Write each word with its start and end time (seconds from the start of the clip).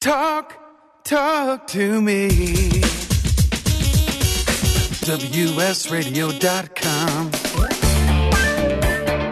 Talk, 0.00 0.56
talk 1.04 1.66
to 1.68 2.00
me. 2.00 2.28
WSRadio.com. 5.04 7.30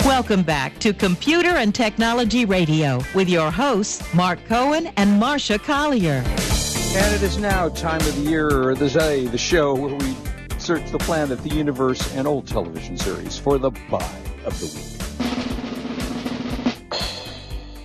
Welcome 0.07 0.43
back 0.43 0.79
to 0.81 0.93
Computer 0.93 1.49
and 1.49 1.75
Technology 1.75 2.45
Radio 2.45 3.01
with 3.15 3.31
your 3.31 3.51
hosts, 3.51 4.03
Mark 4.12 4.45
Cohen 4.45 4.93
and 4.99 5.19
Marcia 5.19 5.59
Collier. 5.59 6.23
And 6.27 7.14
it 7.14 7.23
is 7.23 7.39
now 7.39 7.71
time 7.71 8.03
of 8.03 8.14
the 8.16 8.30
year, 8.30 8.75
the 8.75 8.91
day, 8.91 9.25
the 9.25 9.39
show 9.39 9.75
where 9.75 9.95
we 9.95 10.14
search 10.59 10.91
the 10.91 10.98
planet, 10.98 11.43
the 11.43 11.48
universe, 11.48 12.14
and 12.14 12.27
old 12.27 12.46
television 12.46 12.98
series 12.98 13.39
for 13.39 13.57
the 13.57 13.71
buy 13.91 14.05
of 14.45 14.61
the 14.61 14.66
week. 14.66 14.98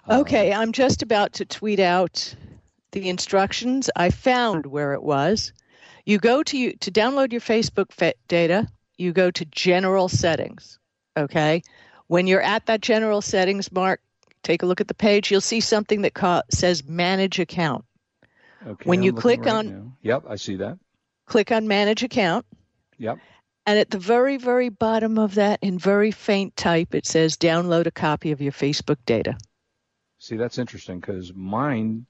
Okay, 0.09 0.53
uh, 0.53 0.61
I'm 0.61 0.73
just 0.73 1.03
about 1.03 1.35
to 1.35 1.45
tweet 1.45 1.81
out 1.81 2.35
the 2.93 3.09
instructions. 3.09 3.91
I 3.97 4.11
found 4.11 4.67
where 4.67 4.93
it 4.95 5.03
was. 5.03 5.53
You 6.05 6.19
go 6.19 6.43
to 6.43 6.59
you 6.59 6.75
to 6.77 6.91
download 6.91 7.33
your 7.33 7.41
Facebook 7.41 7.93
fa- 7.93 8.15
data, 8.29 8.69
you 8.97 9.13
go 9.13 9.31
to 9.31 9.45
general 9.47 10.09
settings. 10.09 10.79
Okay? 11.17 11.63
When 12.07 12.27
you're 12.27 12.43
at 12.43 12.67
that 12.67 12.81
general 12.81 13.21
settings 13.21 13.71
mark, 13.71 14.01
take 14.43 14.63
a 14.63 14.67
look 14.67 14.81
at 14.81 14.89
the 14.89 14.95
page, 14.95 15.31
you'll 15.31 15.41
see 15.41 15.61
something 15.61 16.03
that 16.03 16.15
ca- 16.15 16.43
says 16.51 16.87
manage 16.87 17.39
account. 17.39 17.85
Okay, 18.67 18.89
when 18.89 19.03
you 19.03 19.11
I'm 19.11 19.17
click 19.17 19.41
right 19.41 19.55
on 19.55 19.67
now. 19.69 19.97
Yep, 20.03 20.25
I 20.29 20.37
see 20.37 20.57
that. 20.57 20.79
Click 21.31 21.53
on 21.53 21.69
manage 21.69 22.03
account. 22.03 22.45
Yep. 22.99 23.19
And 23.65 23.79
at 23.79 23.91
the 23.91 24.01
very, 24.01 24.37
very 24.37 24.69
bottom 24.69 25.17
of 25.17 25.37
that, 25.37 25.61
in 25.63 25.79
very 25.79 26.11
faint 26.11 26.57
type, 26.57 26.93
it 26.93 27.07
says 27.07 27.37
download 27.37 27.87
a 27.87 27.93
copy 27.93 28.33
of 28.33 28.41
your 28.41 28.51
Facebook 28.51 28.97
data. 29.07 29.39
See, 30.19 30.37
that's 30.37 30.59
interesting 30.59 30.99
because 30.99 31.33
mine 31.33 32.05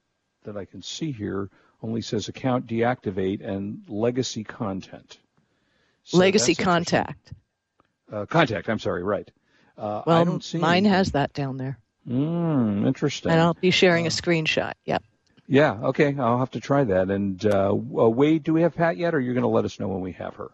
that 0.45 0.57
I 0.57 0.65
can 0.65 0.81
see 0.81 1.13
here 1.13 1.51
only 1.83 2.01
says 2.01 2.29
account 2.29 2.67
deactivate 2.67 3.47
and 3.47 3.85
legacy 3.89 4.43
content. 4.43 5.19
So 6.05 6.17
legacy 6.17 6.55
contact. 6.55 7.35
Uh, 8.11 8.25
contact, 8.25 8.71
I'm 8.71 8.79
sorry, 8.79 9.03
right. 9.03 9.31
Uh, 9.77 10.01
well, 10.07 10.17
I 10.17 10.25
don't 10.25 10.43
see 10.43 10.57
mine 10.57 10.79
anything. 10.79 10.93
has 10.93 11.13
that 11.13 11.35
down 11.35 11.59
there. 11.59 11.79
Mm, 12.09 12.87
interesting. 12.87 13.33
And 13.33 13.41
I'll 13.43 13.53
be 13.53 13.71
sharing 13.71 14.07
a 14.07 14.11
screenshot. 14.11 14.73
Yep. 14.87 15.05
Yeah, 15.51 15.73
okay. 15.83 16.15
I'll 16.17 16.39
have 16.39 16.53
to 16.53 16.61
try 16.61 16.85
that. 16.85 17.11
And 17.11 17.45
uh, 17.45 17.73
Wade, 17.75 18.45
do 18.45 18.55
we 18.55 18.63
have 18.63 18.77
Pat 18.77 18.97
yet, 18.97 19.17
or 19.17 19.21
you're 19.21 19.35
going 19.35 19.43
to 19.43 19.49
let 19.49 19.65
us 19.65 19.81
know 19.81 19.89
when 19.89 20.01
we 20.01 20.13
have 20.13 20.37
her? 20.37 20.53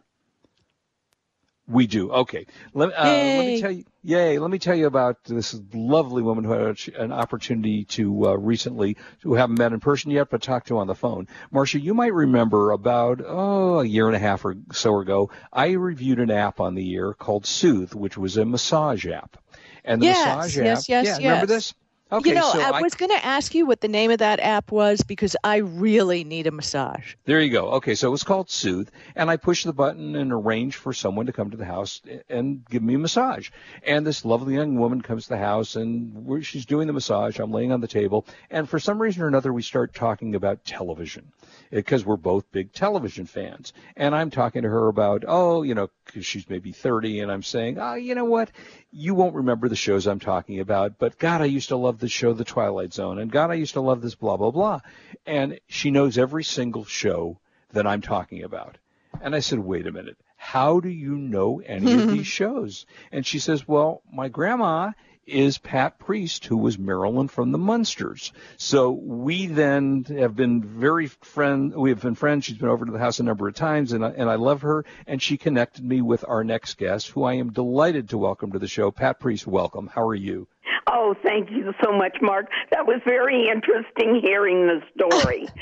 We 1.68 1.86
do. 1.86 2.10
Okay. 2.10 2.46
Let, 2.72 2.98
uh, 2.98 3.02
let 3.02 3.46
me 3.46 3.60
tell 3.60 3.72
you. 3.72 3.84
Yay! 4.02 4.38
Let 4.38 4.50
me 4.50 4.58
tell 4.58 4.74
you 4.74 4.86
about 4.86 5.22
this 5.24 5.60
lovely 5.74 6.22
woman 6.22 6.44
who 6.44 6.52
had 6.52 6.78
an 6.96 7.12
opportunity 7.12 7.84
to 7.86 8.28
uh, 8.28 8.36
recently, 8.36 8.96
who 9.20 9.34
haven't 9.34 9.58
met 9.58 9.72
in 9.72 9.80
person 9.80 10.12
yet, 10.12 10.30
but 10.30 10.40
talked 10.40 10.68
to 10.68 10.78
on 10.78 10.86
the 10.86 10.94
phone. 10.94 11.26
Marcia, 11.50 11.78
you 11.78 11.92
might 11.92 12.14
remember 12.14 12.70
about 12.70 13.20
oh 13.26 13.80
a 13.80 13.84
year 13.84 14.06
and 14.06 14.16
a 14.16 14.20
half 14.20 14.46
or 14.46 14.54
so 14.72 15.00
ago, 15.00 15.30
I 15.52 15.72
reviewed 15.72 16.20
an 16.20 16.30
app 16.30 16.58
on 16.58 16.74
the 16.74 16.94
air 16.94 17.12
called 17.12 17.44
Soothe, 17.44 17.92
which 17.92 18.16
was 18.16 18.38
a 18.38 18.46
massage 18.46 19.06
app. 19.06 19.36
And 19.84 20.00
the 20.00 20.06
yes, 20.06 20.24
massage 20.24 20.58
app. 20.58 20.64
yes, 20.64 20.88
yes, 20.88 21.04
yeah, 21.04 21.10
yes. 21.10 21.18
remember 21.18 21.46
this? 21.46 21.74
Okay, 22.12 22.28
you 22.28 22.34
know, 22.36 22.52
so 22.52 22.60
I, 22.60 22.78
I 22.78 22.82
was 22.82 22.94
going 22.94 23.10
to 23.10 23.24
ask 23.24 23.52
you 23.52 23.66
what 23.66 23.80
the 23.80 23.88
name 23.88 24.12
of 24.12 24.18
that 24.18 24.38
app 24.38 24.70
was 24.70 25.02
because 25.02 25.34
I 25.42 25.56
really 25.56 26.22
need 26.22 26.46
a 26.46 26.52
massage. 26.52 27.14
There 27.24 27.40
you 27.40 27.50
go. 27.50 27.70
Okay, 27.72 27.96
so 27.96 28.06
it 28.06 28.12
was 28.12 28.22
called 28.22 28.48
Soothe, 28.48 28.90
and 29.16 29.28
I 29.28 29.36
push 29.36 29.64
the 29.64 29.72
button 29.72 30.14
and 30.14 30.32
arrange 30.32 30.76
for 30.76 30.92
someone 30.92 31.26
to 31.26 31.32
come 31.32 31.50
to 31.50 31.56
the 31.56 31.64
house 31.64 32.00
and 32.28 32.64
give 32.66 32.84
me 32.84 32.94
a 32.94 32.98
massage. 32.98 33.50
And 33.82 34.06
this 34.06 34.24
lovely 34.24 34.54
young 34.54 34.78
woman 34.78 35.02
comes 35.02 35.24
to 35.24 35.30
the 35.30 35.38
house, 35.38 35.74
and 35.74 36.44
she's 36.44 36.64
doing 36.64 36.86
the 36.86 36.92
massage. 36.92 37.40
I'm 37.40 37.50
laying 37.50 37.72
on 37.72 37.80
the 37.80 37.88
table, 37.88 38.24
and 38.50 38.68
for 38.68 38.78
some 38.78 39.02
reason 39.02 39.22
or 39.22 39.26
another, 39.26 39.52
we 39.52 39.62
start 39.62 39.92
talking 39.92 40.36
about 40.36 40.64
television 40.64 41.32
because 41.70 42.04
we're 42.04 42.16
both 42.16 42.50
big 42.52 42.72
television 42.72 43.26
fans. 43.26 43.72
And 43.96 44.14
I'm 44.14 44.30
talking 44.30 44.62
to 44.62 44.68
her 44.68 44.86
about, 44.86 45.24
oh, 45.26 45.62
you 45.62 45.74
know, 45.74 45.90
because 46.04 46.24
she's 46.24 46.48
maybe 46.48 46.70
30, 46.70 47.18
and 47.18 47.32
I'm 47.32 47.42
saying, 47.42 47.78
oh, 47.80 47.94
you 47.94 48.14
know 48.14 48.26
what? 48.26 48.52
You 48.98 49.14
won't 49.14 49.34
remember 49.34 49.68
the 49.68 49.76
shows 49.76 50.06
I'm 50.06 50.20
talking 50.20 50.58
about, 50.58 50.98
but 50.98 51.18
God, 51.18 51.42
I 51.42 51.44
used 51.44 51.68
to 51.68 51.76
love 51.76 51.98
the 51.98 52.08
show 52.08 52.32
The 52.32 52.44
Twilight 52.44 52.94
Zone, 52.94 53.18
and 53.18 53.30
God, 53.30 53.50
I 53.50 53.54
used 53.54 53.74
to 53.74 53.82
love 53.82 54.00
this 54.00 54.14
blah, 54.14 54.38
blah, 54.38 54.50
blah. 54.50 54.80
And 55.26 55.60
she 55.68 55.90
knows 55.90 56.16
every 56.16 56.44
single 56.44 56.86
show 56.86 57.38
that 57.72 57.86
I'm 57.86 58.00
talking 58.00 58.42
about. 58.42 58.78
And 59.20 59.34
I 59.34 59.40
said, 59.40 59.58
wait 59.58 59.86
a 59.86 59.92
minute. 59.92 60.16
How 60.36 60.80
do 60.80 60.88
you 60.88 61.14
know 61.14 61.60
any 61.60 61.92
of 61.92 62.08
these 62.10 62.26
shows? 62.26 62.86
And 63.12 63.26
she 63.26 63.38
says, 63.38 63.68
well, 63.68 64.00
my 64.10 64.28
grandma 64.28 64.92
is 65.26 65.58
Pat 65.58 65.98
Priest, 65.98 66.46
who 66.46 66.56
was 66.56 66.78
Marilyn 66.78 67.28
from 67.28 67.52
the 67.52 67.58
Munsters. 67.58 68.32
So 68.56 68.92
we 68.92 69.46
then 69.46 70.04
have 70.04 70.36
been 70.36 70.62
very 70.62 71.08
friend. 71.08 71.74
We 71.74 71.90
have 71.90 72.00
been 72.00 72.14
friends. 72.14 72.44
She's 72.44 72.58
been 72.58 72.68
over 72.68 72.86
to 72.86 72.92
the 72.92 72.98
house 72.98 73.20
a 73.20 73.24
number 73.24 73.48
of 73.48 73.54
times, 73.54 73.92
and 73.92 74.04
I, 74.04 74.10
and 74.10 74.30
I 74.30 74.36
love 74.36 74.62
her. 74.62 74.84
And 75.06 75.20
she 75.20 75.36
connected 75.36 75.84
me 75.84 76.00
with 76.00 76.24
our 76.26 76.44
next 76.44 76.78
guest, 76.78 77.08
who 77.08 77.24
I 77.24 77.34
am 77.34 77.52
delighted 77.52 78.10
to 78.10 78.18
welcome 78.18 78.52
to 78.52 78.58
the 78.58 78.68
show. 78.68 78.90
Pat 78.90 79.18
Priest, 79.18 79.46
welcome. 79.46 79.88
How 79.88 80.06
are 80.06 80.14
you? 80.14 80.48
Oh, 80.88 81.14
thank 81.22 81.50
you 81.50 81.74
so 81.82 81.92
much, 81.92 82.18
Mark. 82.22 82.46
That 82.70 82.86
was 82.86 83.00
very 83.04 83.48
interesting 83.48 84.20
hearing 84.22 84.66
the 84.66 84.82
story. 84.94 85.48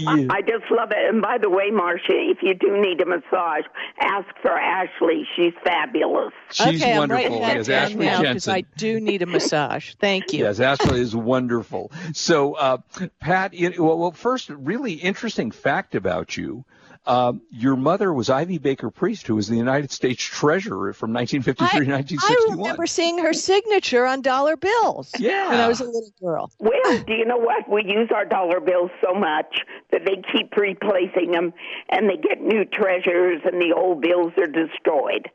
Yeah. 0.00 0.26
I 0.30 0.42
just 0.42 0.68
love 0.70 0.90
it. 0.90 0.98
And 0.98 1.22
by 1.22 1.38
the 1.38 1.48
way, 1.48 1.70
Marcia, 1.70 2.08
if 2.08 2.38
you 2.42 2.54
do 2.54 2.76
need 2.80 3.00
a 3.00 3.06
massage, 3.06 3.64
ask 4.00 4.26
for 4.42 4.50
Ashley. 4.50 5.24
She's 5.36 5.52
fabulous. 5.62 6.32
She's 6.50 6.82
okay, 6.82 6.98
wonderful. 6.98 7.24
I'm 7.24 7.32
writing 7.32 7.42
that 7.42 7.56
yes, 7.56 7.66
down 7.68 7.82
Ashley 7.84 8.04
now 8.04 8.18
because 8.18 8.44
Jensen. 8.46 8.52
I 8.52 8.64
do 8.76 9.00
need 9.00 9.22
a 9.22 9.26
massage. 9.26 9.94
Thank 10.00 10.32
you. 10.32 10.44
Yes, 10.44 10.58
Ashley 10.58 11.00
is 11.00 11.14
wonderful. 11.14 11.92
So, 12.12 12.54
uh, 12.54 12.78
Pat, 13.20 13.54
you 13.54 13.72
well, 13.78 13.96
well, 13.96 14.10
first, 14.10 14.50
really 14.50 14.94
interesting 14.94 15.52
fact 15.52 15.94
about 15.94 16.36
you. 16.36 16.64
Um, 17.06 17.40
your 17.50 17.76
mother 17.76 18.12
was 18.12 18.28
Ivy 18.28 18.58
Baker 18.58 18.90
Priest, 18.90 19.26
who 19.26 19.34
was 19.34 19.48
the 19.48 19.56
United 19.56 19.90
States 19.90 20.22
Treasurer 20.22 20.92
from 20.92 21.12
1953 21.14 21.66
I, 21.66 21.84
to 21.84 21.90
1961. 21.90 22.58
I 22.58 22.62
remember 22.62 22.86
seeing 22.86 23.18
her 23.18 23.32
signature 23.32 24.04
on 24.04 24.20
dollar 24.20 24.56
bills 24.56 25.10
Yeah. 25.18 25.48
when 25.48 25.60
I 25.60 25.68
was 25.68 25.80
a 25.80 25.84
little 25.84 26.12
girl. 26.20 26.52
Well, 26.58 26.98
do 27.06 27.14
you 27.14 27.24
know 27.24 27.38
what? 27.38 27.68
We 27.70 27.84
use 27.84 28.10
our 28.14 28.26
dollar 28.26 28.60
bills 28.60 28.90
so 29.02 29.14
much 29.14 29.60
that 29.92 30.04
they 30.04 30.22
keep 30.32 30.54
replacing 30.56 31.30
them 31.32 31.54
and 31.88 32.08
they 32.08 32.16
get 32.16 32.42
new 32.42 32.66
treasures 32.66 33.40
and 33.44 33.60
the 33.60 33.72
old 33.74 34.02
bills 34.02 34.32
are 34.38 34.46
destroyed. 34.46 35.30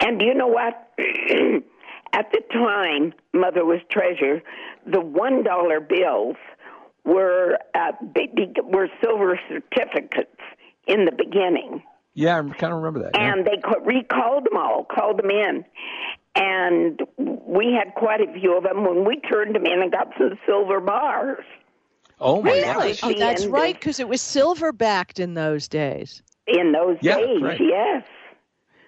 And 0.00 0.18
do 0.18 0.24
you 0.26 0.34
know 0.34 0.46
what? 0.46 0.90
At 2.12 2.32
the 2.32 2.40
time 2.52 3.12
Mother 3.34 3.64
was 3.64 3.80
treasurer, 3.90 4.42
the 4.86 5.00
one 5.00 5.42
dollar 5.42 5.80
bills 5.80 6.36
were 7.04 7.58
uh, 7.74 7.92
big, 8.14 8.56
were 8.64 8.88
silver 9.02 9.38
certificates 9.48 10.30
in 10.88 11.04
the 11.04 11.12
beginning 11.12 11.82
yeah, 12.14 12.38
I 12.38 12.42
kind 12.56 12.72
of 12.72 12.78
remember 12.80 13.00
that. 13.04 13.12
yeah. 13.14 13.32
and 13.32 13.46
they 13.46 13.60
recalled 13.84 14.44
them 14.46 14.56
all, 14.56 14.84
called 14.92 15.18
them 15.20 15.30
in. 15.30 15.64
And 16.34 17.00
we 17.16 17.72
had 17.72 17.94
quite 17.94 18.20
a 18.20 18.32
few 18.32 18.56
of 18.56 18.64
them 18.64 18.84
when 18.84 19.04
we 19.04 19.20
turned 19.20 19.54
them 19.54 19.64
in 19.66 19.80
and 19.82 19.92
got 19.92 20.08
some 20.18 20.36
silver 20.44 20.80
bars. 20.80 21.44
oh 22.20 22.42
my 22.42 22.50
Really? 22.52 22.92
gosh. 22.94 23.00
Oh, 23.04 23.12
that's 23.16 23.46
right, 23.46 23.74
because 23.74 24.00
it 24.00 24.08
was 24.08 24.20
silver 24.20 24.72
backed 24.72 25.20
in 25.20 25.34
those 25.34 25.68
days. 25.68 26.22
In 26.48 26.72
those 26.72 26.96
Yeah, 27.02 27.18
days, 27.18 27.40
right. 27.42 27.60
yes. 27.60 28.04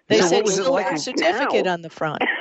They 0.08 0.16
So 0.18 0.22
what 0.22 0.30
said 0.30 0.42
was 0.44 0.52
it 0.58 0.64
silver 0.64 0.70
like- 0.72 0.98
certificate 0.98 1.64
Now. 1.66 1.72
on 1.74 1.82
the 1.82 1.90
front. 1.90 2.22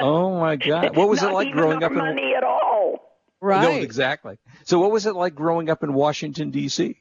Oh 0.00 0.38
my 0.40 0.56
God. 0.56 0.96
What 0.96 1.08
was 1.08 1.22
it 1.22 1.30
like 1.32 1.46
even 1.48 1.58
growing 1.58 1.78
our 1.78 1.84
up 1.84 1.92
in 1.92 1.98
money 1.98 2.34
at 2.36 2.42
all. 2.42 2.98
No, 3.40 3.70
exactly. 3.70 4.36
So 4.64 4.78
what 4.80 4.90
was 4.90 5.06
it 5.06 5.14
like 5.14 5.34
growing 5.34 5.70
up 5.70 5.82
in 5.84 5.94
Washington 5.94 6.50
D.C.? 6.50 6.96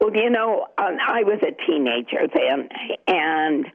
Well, 0.00 0.14
you 0.14 0.30
know, 0.30 0.66
um, 0.76 0.96
I 1.06 1.22
was 1.22 1.40
a 1.42 1.52
teenager 1.66 2.28
then, 2.34 2.68
and 3.06 3.66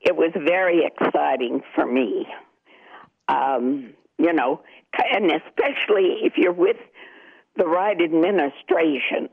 it 0.00 0.16
was 0.16 0.30
very 0.34 0.84
exciting 0.86 1.62
for 1.74 1.86
me. 1.86 2.26
Um, 3.28 3.94
you 4.18 4.32
know, 4.32 4.62
and 5.12 5.30
especially 5.30 6.20
if 6.22 6.34
you're 6.36 6.52
with 6.52 6.76
the 7.56 7.66
right 7.66 8.00
administration. 8.00 9.28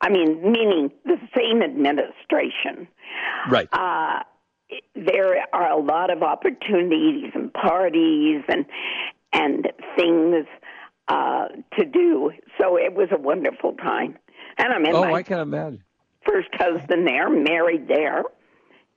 I 0.00 0.10
mean, 0.10 0.42
meaning 0.42 0.90
the 1.04 1.16
same 1.36 1.62
administration. 1.62 2.88
Right. 3.50 3.68
Uh, 3.72 4.20
there 4.94 5.44
are 5.52 5.70
a 5.70 5.80
lot 5.80 6.10
of 6.10 6.22
opportunities 6.22 7.30
and 7.34 7.52
parties 7.52 8.42
and 8.48 8.66
and 9.32 9.68
things 9.96 10.46
uh, 11.08 11.48
to 11.78 11.84
do. 11.84 12.32
So 12.60 12.76
it 12.76 12.94
was 12.94 13.08
a 13.12 13.18
wonderful 13.18 13.74
time. 13.74 14.18
And 14.58 14.72
I'm 14.72 14.84
in 14.86 14.94
oh, 14.94 15.02
my 15.02 15.12
I 15.14 15.22
can 15.22 15.38
imagine. 15.38 15.82
first 16.24 16.48
husband 16.54 17.06
there, 17.06 17.28
married 17.28 17.88
there, 17.88 18.22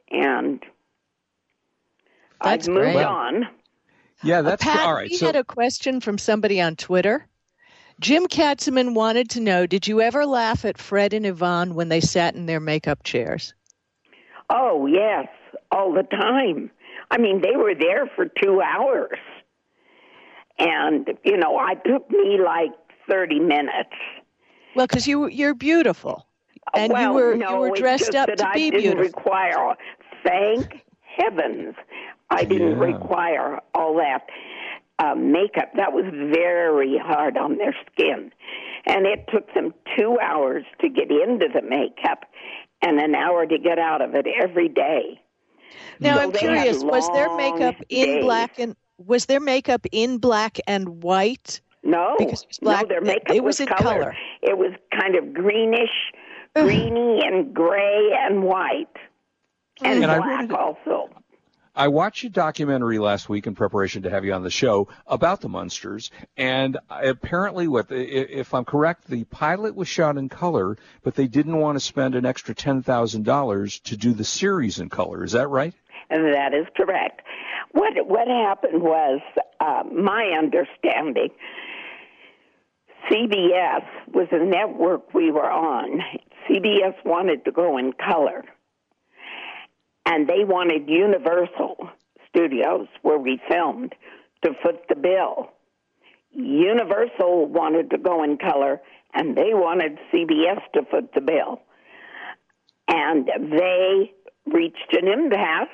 and 0.09 0.61
That's 2.43 2.67
I've 2.67 2.73
moved 2.73 2.93
great. 2.93 3.03
on. 3.05 3.47
Yeah, 4.23 4.39
uh, 4.39 4.41
that's 4.43 4.63
Pat, 4.63 4.79
all 4.87 4.93
right. 4.93 5.09
we 5.09 5.17
So 5.17 5.27
had 5.27 5.35
a 5.35 5.43
question 5.43 5.99
from 6.01 6.17
somebody 6.17 6.61
on 6.61 6.75
Twitter. 6.75 7.25
Jim 7.99 8.27
Katzeman 8.27 8.93
wanted 8.93 9.29
to 9.31 9.41
know 9.41 9.65
Did 9.65 9.87
you 9.87 9.99
ever 10.01 10.25
laugh 10.25 10.63
at 10.63 10.77
Fred 10.77 11.13
and 11.13 11.25
Yvonne 11.25 11.75
when 11.75 11.89
they 11.89 11.99
sat 11.99 12.35
in 12.35 12.45
their 12.45 12.61
makeup 12.61 13.03
chairs? 13.03 13.53
Oh 14.49 14.85
yes, 14.87 15.27
all 15.71 15.93
the 15.93 16.03
time. 16.03 16.71
I 17.11 17.17
mean, 17.17 17.41
they 17.41 17.55
were 17.55 17.75
there 17.75 18.07
for 18.15 18.25
two 18.25 18.61
hours, 18.61 19.17
and 20.57 21.09
you 21.23 21.37
know, 21.37 21.57
I 21.57 21.75
took 21.75 22.09
me 22.09 22.39
like 22.43 22.71
thirty 23.09 23.39
minutes. 23.39 23.95
Well, 24.73 24.87
because 24.87 25.07
you, 25.07 25.27
you're 25.27 25.55
beautiful. 25.55 26.27
And 26.73 26.91
well, 26.93 27.01
you 27.01 27.13
were 27.13 27.35
no, 27.35 27.51
you 27.53 27.59
were 27.59 27.71
dressed 27.71 28.15
up 28.15 28.27
that 28.27 28.37
to 28.37 28.45
I 28.45 28.53
be 28.53 28.69
didn't 28.69 28.81
beautiful. 28.81 29.23
require. 29.23 29.75
Thank 30.23 30.83
heavens, 31.01 31.75
I 32.29 32.43
didn't 32.45 32.77
Yeah. 32.79 32.85
require 32.93 33.59
all 33.73 33.95
that 33.97 34.27
uh, 34.99 35.15
makeup. 35.15 35.71
That 35.75 35.93
was 35.93 36.05
very 36.33 36.97
hard 36.97 37.37
on 37.37 37.57
their 37.57 37.75
skin, 37.91 38.31
and 38.85 39.05
it 39.05 39.25
took 39.33 39.53
them 39.53 39.73
two 39.97 40.17
hours 40.21 40.65
to 40.81 40.89
get 40.89 41.11
into 41.11 41.47
the 41.53 41.61
makeup, 41.61 42.25
and 42.81 42.99
an 42.99 43.15
hour 43.15 43.45
to 43.45 43.57
get 43.57 43.79
out 43.79 44.01
of 44.01 44.13
it 44.15 44.27
every 44.41 44.69
day. 44.69 45.19
Now 45.99 46.15
So 46.15 46.21
I'm 46.21 46.31
curious, 46.31 46.83
was 46.83 47.09
their 47.09 47.29
makeup 47.29 47.75
in 47.89 48.05
days. 48.05 48.19
black 48.19 48.59
and 48.59 48.75
was 48.97 49.25
their 49.25 49.39
makeup 49.39 49.85
in 49.91 50.17
black 50.17 50.59
and 50.67 51.01
white? 51.03 51.61
No, 51.83 52.15
Because 52.19 52.41
it 52.43 52.47
was 52.49 52.59
black- 52.59 52.81
no, 52.83 52.87
their 52.89 53.01
makeup 53.01 53.35
it 53.35 53.43
was 53.43 53.59
in 53.59 53.67
color. 53.67 53.81
color. 53.99 54.15
It 54.41 54.57
was 54.57 54.73
kind 54.91 55.15
of 55.15 55.33
greenish, 55.33 55.89
greeny, 56.55 57.21
and 57.25 57.53
gray 57.53 58.09
and 58.19 58.43
white, 58.43 58.87
and, 59.81 60.03
And 60.03 60.11
I 60.11 60.17
black 60.17 60.29
read 60.41 60.51
it- 60.51 60.55
also. 60.57 61.09
I 61.75 61.87
watched 61.87 62.25
a 62.25 62.29
documentary 62.29 62.99
last 62.99 63.29
week 63.29 63.47
in 63.47 63.55
preparation 63.55 64.01
to 64.01 64.09
have 64.09 64.25
you 64.25 64.33
on 64.33 64.43
the 64.43 64.49
show 64.49 64.89
about 65.07 65.39
the 65.39 65.47
Munsters, 65.47 66.11
and 66.35 66.77
apparently, 66.89 67.69
what 67.69 67.85
if 67.89 68.53
I'm 68.53 68.65
correct, 68.65 69.07
the 69.07 69.23
pilot 69.25 69.75
was 69.75 69.87
shot 69.87 70.17
in 70.17 70.27
color, 70.27 70.75
but 71.03 71.15
they 71.15 71.27
didn't 71.27 71.55
want 71.55 71.77
to 71.77 71.79
spend 71.79 72.15
an 72.15 72.25
extra 72.25 72.53
ten 72.53 72.81
thousand 72.83 73.23
dollars 73.23 73.79
to 73.81 73.95
do 73.95 74.11
the 74.11 74.25
series 74.25 74.79
in 74.79 74.89
color. 74.89 75.23
Is 75.23 75.31
that 75.31 75.47
right? 75.47 75.73
And 76.09 76.33
that 76.33 76.53
is 76.53 76.65
correct. 76.75 77.21
What 77.71 77.93
what 78.07 78.27
happened 78.27 78.81
was, 78.81 79.21
uh, 79.61 79.83
my 79.89 80.33
understanding, 80.37 81.29
CBS 83.09 83.85
was 84.13 84.27
a 84.31 84.43
network 84.43 85.13
we 85.13 85.31
were 85.31 85.49
on. 85.49 86.01
CBS 86.49 86.93
wanted 87.05 87.45
to 87.45 87.51
go 87.51 87.77
in 87.77 87.93
color, 87.93 88.43
and 90.05 90.27
they 90.27 90.43
wanted 90.43 90.89
Universal 90.89 91.89
Studios, 92.29 92.87
where 93.01 93.17
we 93.17 93.39
filmed, 93.49 93.93
to 94.43 94.51
foot 94.63 94.87
the 94.89 94.95
bill. 94.95 95.51
Universal 96.31 97.47
wanted 97.47 97.89
to 97.91 97.97
go 97.97 98.23
in 98.23 98.37
color, 98.37 98.81
and 99.13 99.35
they 99.35 99.53
wanted 99.53 99.97
CBS 100.13 100.61
to 100.73 100.83
foot 100.85 101.11
the 101.13 101.21
bill. 101.21 101.61
And 102.87 103.27
they 103.51 104.11
reached 104.45 104.93
an 104.93 105.07
impasse, 105.07 105.67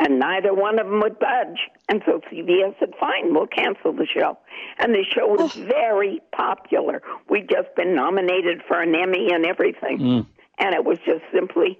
and 0.00 0.18
neither 0.18 0.54
one 0.54 0.78
of 0.78 0.86
them 0.86 1.00
would 1.00 1.18
budge. 1.18 1.58
And 1.88 2.02
so 2.06 2.20
CBS 2.30 2.78
said, 2.78 2.92
fine, 3.00 3.34
we'll 3.34 3.46
cancel 3.46 3.92
the 3.92 4.06
show. 4.06 4.38
And 4.78 4.94
the 4.94 5.04
show 5.04 5.26
was 5.26 5.54
very 5.54 6.20
popular. 6.32 7.02
We'd 7.28 7.48
just 7.48 7.74
been 7.74 7.94
nominated 7.94 8.62
for 8.68 8.80
an 8.80 8.94
Emmy 8.94 9.30
and 9.32 9.44
everything. 9.44 9.98
Mm. 9.98 10.26
And 10.58 10.74
it 10.74 10.84
was 10.84 10.98
just 11.04 11.22
simply 11.32 11.78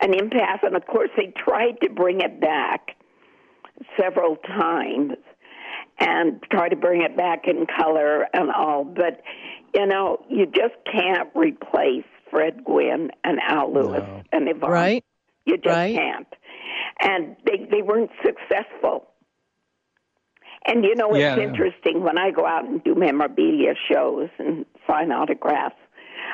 an 0.00 0.12
impasse. 0.12 0.60
And 0.62 0.76
of 0.76 0.86
course, 0.86 1.10
they 1.16 1.32
tried 1.36 1.80
to 1.82 1.88
bring 1.88 2.20
it 2.20 2.40
back 2.40 2.96
several 3.98 4.36
times 4.36 5.14
and 5.98 6.42
try 6.50 6.68
to 6.68 6.76
bring 6.76 7.02
it 7.02 7.16
back 7.16 7.44
in 7.46 7.66
color 7.66 8.26
and 8.34 8.50
all. 8.50 8.84
But, 8.84 9.22
you 9.74 9.86
know, 9.86 10.24
you 10.28 10.44
just 10.46 10.74
can't 10.90 11.30
replace 11.34 12.04
Fred 12.30 12.64
Gwynne 12.64 13.12
and 13.24 13.38
Al 13.40 13.72
Lewis 13.72 14.02
and 14.32 14.48
Yvonne. 14.48 14.70
Right? 14.70 15.04
You 15.46 15.56
just 15.56 15.74
Right. 15.74 15.94
can't. 15.94 16.26
And 17.00 17.36
they 17.44 17.66
they 17.70 17.82
weren't 17.82 18.10
successful. 18.24 19.08
And 20.66 20.84
you 20.84 20.94
know, 20.94 21.14
it's 21.14 21.36
Yeah. 21.36 21.36
interesting 21.36 22.02
when 22.02 22.18
I 22.18 22.30
go 22.30 22.46
out 22.46 22.64
and 22.64 22.82
do 22.82 22.94
memorabilia 22.94 23.74
shows 23.90 24.30
and 24.38 24.64
sign 24.88 25.12
autographs. 25.12 25.76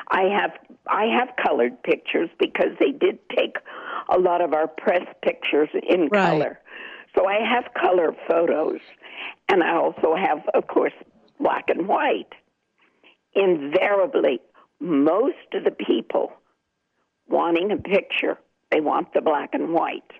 I 0.09 0.23
have 0.23 0.51
I 0.87 1.05
have 1.05 1.29
colored 1.45 1.81
pictures 1.83 2.29
because 2.39 2.71
they 2.79 2.91
did 2.91 3.19
take 3.35 3.57
a 4.09 4.17
lot 4.19 4.41
of 4.41 4.53
our 4.53 4.67
press 4.67 5.05
pictures 5.21 5.69
in 5.87 6.09
Right. 6.09 6.23
color. 6.23 6.59
So 7.15 7.27
I 7.27 7.39
have 7.47 7.73
color 7.75 8.15
photos, 8.27 8.79
and 9.49 9.63
I 9.63 9.75
also 9.75 10.15
have, 10.15 10.39
of 10.55 10.67
course, 10.67 10.93
black 11.39 11.69
and 11.69 11.87
white. 11.87 12.33
Invariably, 13.35 14.39
most 14.79 15.53
of 15.53 15.63
the 15.63 15.71
people 15.71 16.33
wanting 17.27 17.71
a 17.71 17.77
picture, 17.77 18.39
they 18.71 18.81
want 18.81 19.13
the 19.13 19.21
black 19.21 19.53
and 19.53 19.73
white. 19.73 20.11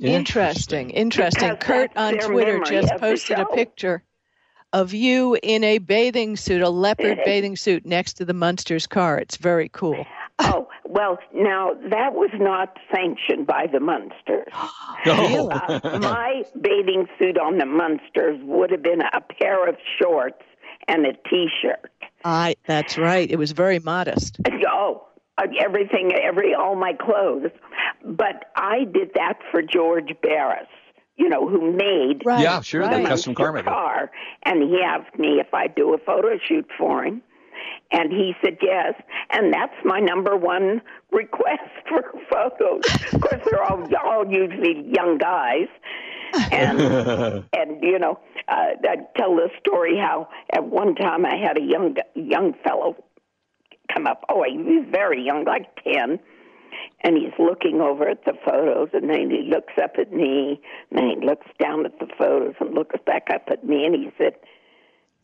Interesting. 0.00 0.90
Interesting. 0.90 1.50
Because 1.50 1.64
Kurt 1.64 1.96
on 1.96 2.18
Twitter 2.18 2.60
just 2.60 2.94
posted 2.96 3.38
a 3.38 3.46
picture 3.46 4.02
of 4.72 4.94
you 4.94 5.36
in 5.42 5.64
a 5.64 5.78
bathing 5.78 6.36
suit, 6.36 6.62
a 6.62 6.68
leopard 6.68 7.18
bathing 7.24 7.56
suit 7.56 7.84
next 7.84 8.14
to 8.14 8.24
the 8.24 8.34
Munsters 8.34 8.86
car. 8.86 9.18
It's 9.18 9.36
very 9.36 9.68
cool. 9.68 10.06
Oh, 10.38 10.68
well, 10.86 11.18
now 11.34 11.72
that 11.90 12.14
was 12.14 12.30
not 12.34 12.76
sanctioned 12.94 13.46
by 13.46 13.66
the 13.70 13.80
Munsters. 13.80 14.52
No. 15.06 15.48
Uh, 15.48 15.98
my 15.98 16.42
bathing 16.60 17.06
suit 17.18 17.38
on 17.38 17.56
the 17.56 17.64
Munsters 17.64 18.38
would 18.42 18.70
have 18.70 18.82
been 18.82 19.00
a 19.00 19.20
pair 19.40 19.66
of 19.66 19.76
shorts 19.98 20.42
and 20.88 21.06
a 21.06 21.12
t-shirt. 21.26 21.90
I 22.22 22.56
that's 22.66 22.98
right. 22.98 23.30
It 23.30 23.36
was 23.36 23.52
very 23.52 23.78
modest. 23.78 24.38
Oh, 24.72 25.06
everything, 25.38 26.12
every 26.12 26.54
all 26.54 26.74
my 26.76 26.92
clothes. 26.92 27.50
But 28.04 28.46
I 28.56 28.84
did 28.84 29.10
that 29.14 29.38
for 29.50 29.62
George 29.62 30.12
Barris, 30.22 30.68
you 31.16 31.28
know, 31.28 31.48
who 31.48 31.72
made 31.72 32.22
Right. 32.24 32.40
Yeah, 32.40 32.60
sure, 32.60 32.82
Right. 32.82 33.02
the 33.02 33.08
custom 33.08 33.34
car 33.34 33.62
car, 33.62 34.10
and 34.44 34.62
he 34.62 34.80
asked 34.82 35.18
me 35.18 35.40
if 35.40 35.52
I'd 35.54 35.74
do 35.74 35.94
a 35.94 35.98
photo 35.98 36.38
shoot 36.38 36.66
for 36.78 37.04
him. 37.04 37.22
And 37.92 38.10
he 38.12 38.34
said 38.42 38.56
yes, 38.62 38.94
and 39.30 39.52
that's 39.52 39.74
my 39.84 39.98
number 39.98 40.36
one 40.36 40.80
request 41.12 41.68
for 41.88 42.02
photos. 42.30 42.82
of 43.12 43.20
course, 43.20 43.42
they're 43.44 43.62
all 43.62 43.84
all 43.96 44.26
usually 44.30 44.88
young 44.96 45.18
guys, 45.18 45.66
and 46.52 46.80
and 47.52 47.82
you 47.82 47.98
know, 47.98 48.18
uh, 48.48 48.70
I 48.84 48.96
tell 49.16 49.34
the 49.36 49.50
story 49.58 49.96
how 49.98 50.28
at 50.52 50.64
one 50.64 50.94
time 50.94 51.26
I 51.26 51.36
had 51.36 51.58
a 51.58 51.62
young 51.62 51.96
young 52.14 52.54
fellow 52.64 52.96
come 53.92 54.06
up. 54.06 54.24
Oh, 54.28 54.44
he 54.48 54.56
was 54.58 54.86
very 54.90 55.22
young, 55.24 55.44
like 55.44 55.66
ten, 55.82 56.18
and 57.02 57.16
he's 57.16 57.32
looking 57.38 57.80
over 57.80 58.08
at 58.08 58.24
the 58.24 58.34
photos, 58.44 58.88
and 58.92 59.08
then 59.10 59.30
he 59.30 59.48
looks 59.50 59.74
up 59.82 59.92
at 59.98 60.12
me, 60.12 60.60
and 60.90 60.98
then 60.98 61.10
he 61.20 61.26
looks 61.26 61.46
down 61.58 61.84
at 61.86 61.98
the 61.98 62.08
photos, 62.18 62.54
and 62.60 62.74
looks 62.74 62.96
back 63.06 63.28
up 63.32 63.44
at 63.50 63.64
me, 63.64 63.84
and 63.84 63.94
he 63.94 64.10
said, 64.18 64.34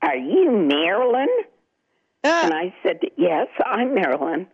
"Are 0.02 0.16
you 0.16 0.50
Marilyn?" 0.50 1.28
Ah. 2.24 2.44
And 2.44 2.54
I 2.54 2.74
said, 2.82 3.00
Yes, 3.16 3.46
I'm 3.64 3.94
Marilyn. 3.94 4.48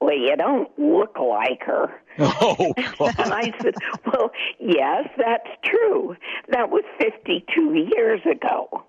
Well, 0.00 0.16
you 0.16 0.36
don't 0.36 0.68
look 0.78 1.16
like 1.18 1.62
her. 1.64 1.90
Oh, 2.18 2.72
And 2.76 3.32
I 3.32 3.52
said, 3.62 3.74
Well, 4.06 4.30
yes, 4.58 5.08
that's 5.16 5.48
true. 5.64 6.16
That 6.48 6.70
was 6.70 6.82
52 6.98 7.90
years 7.94 8.20
ago. 8.30 8.84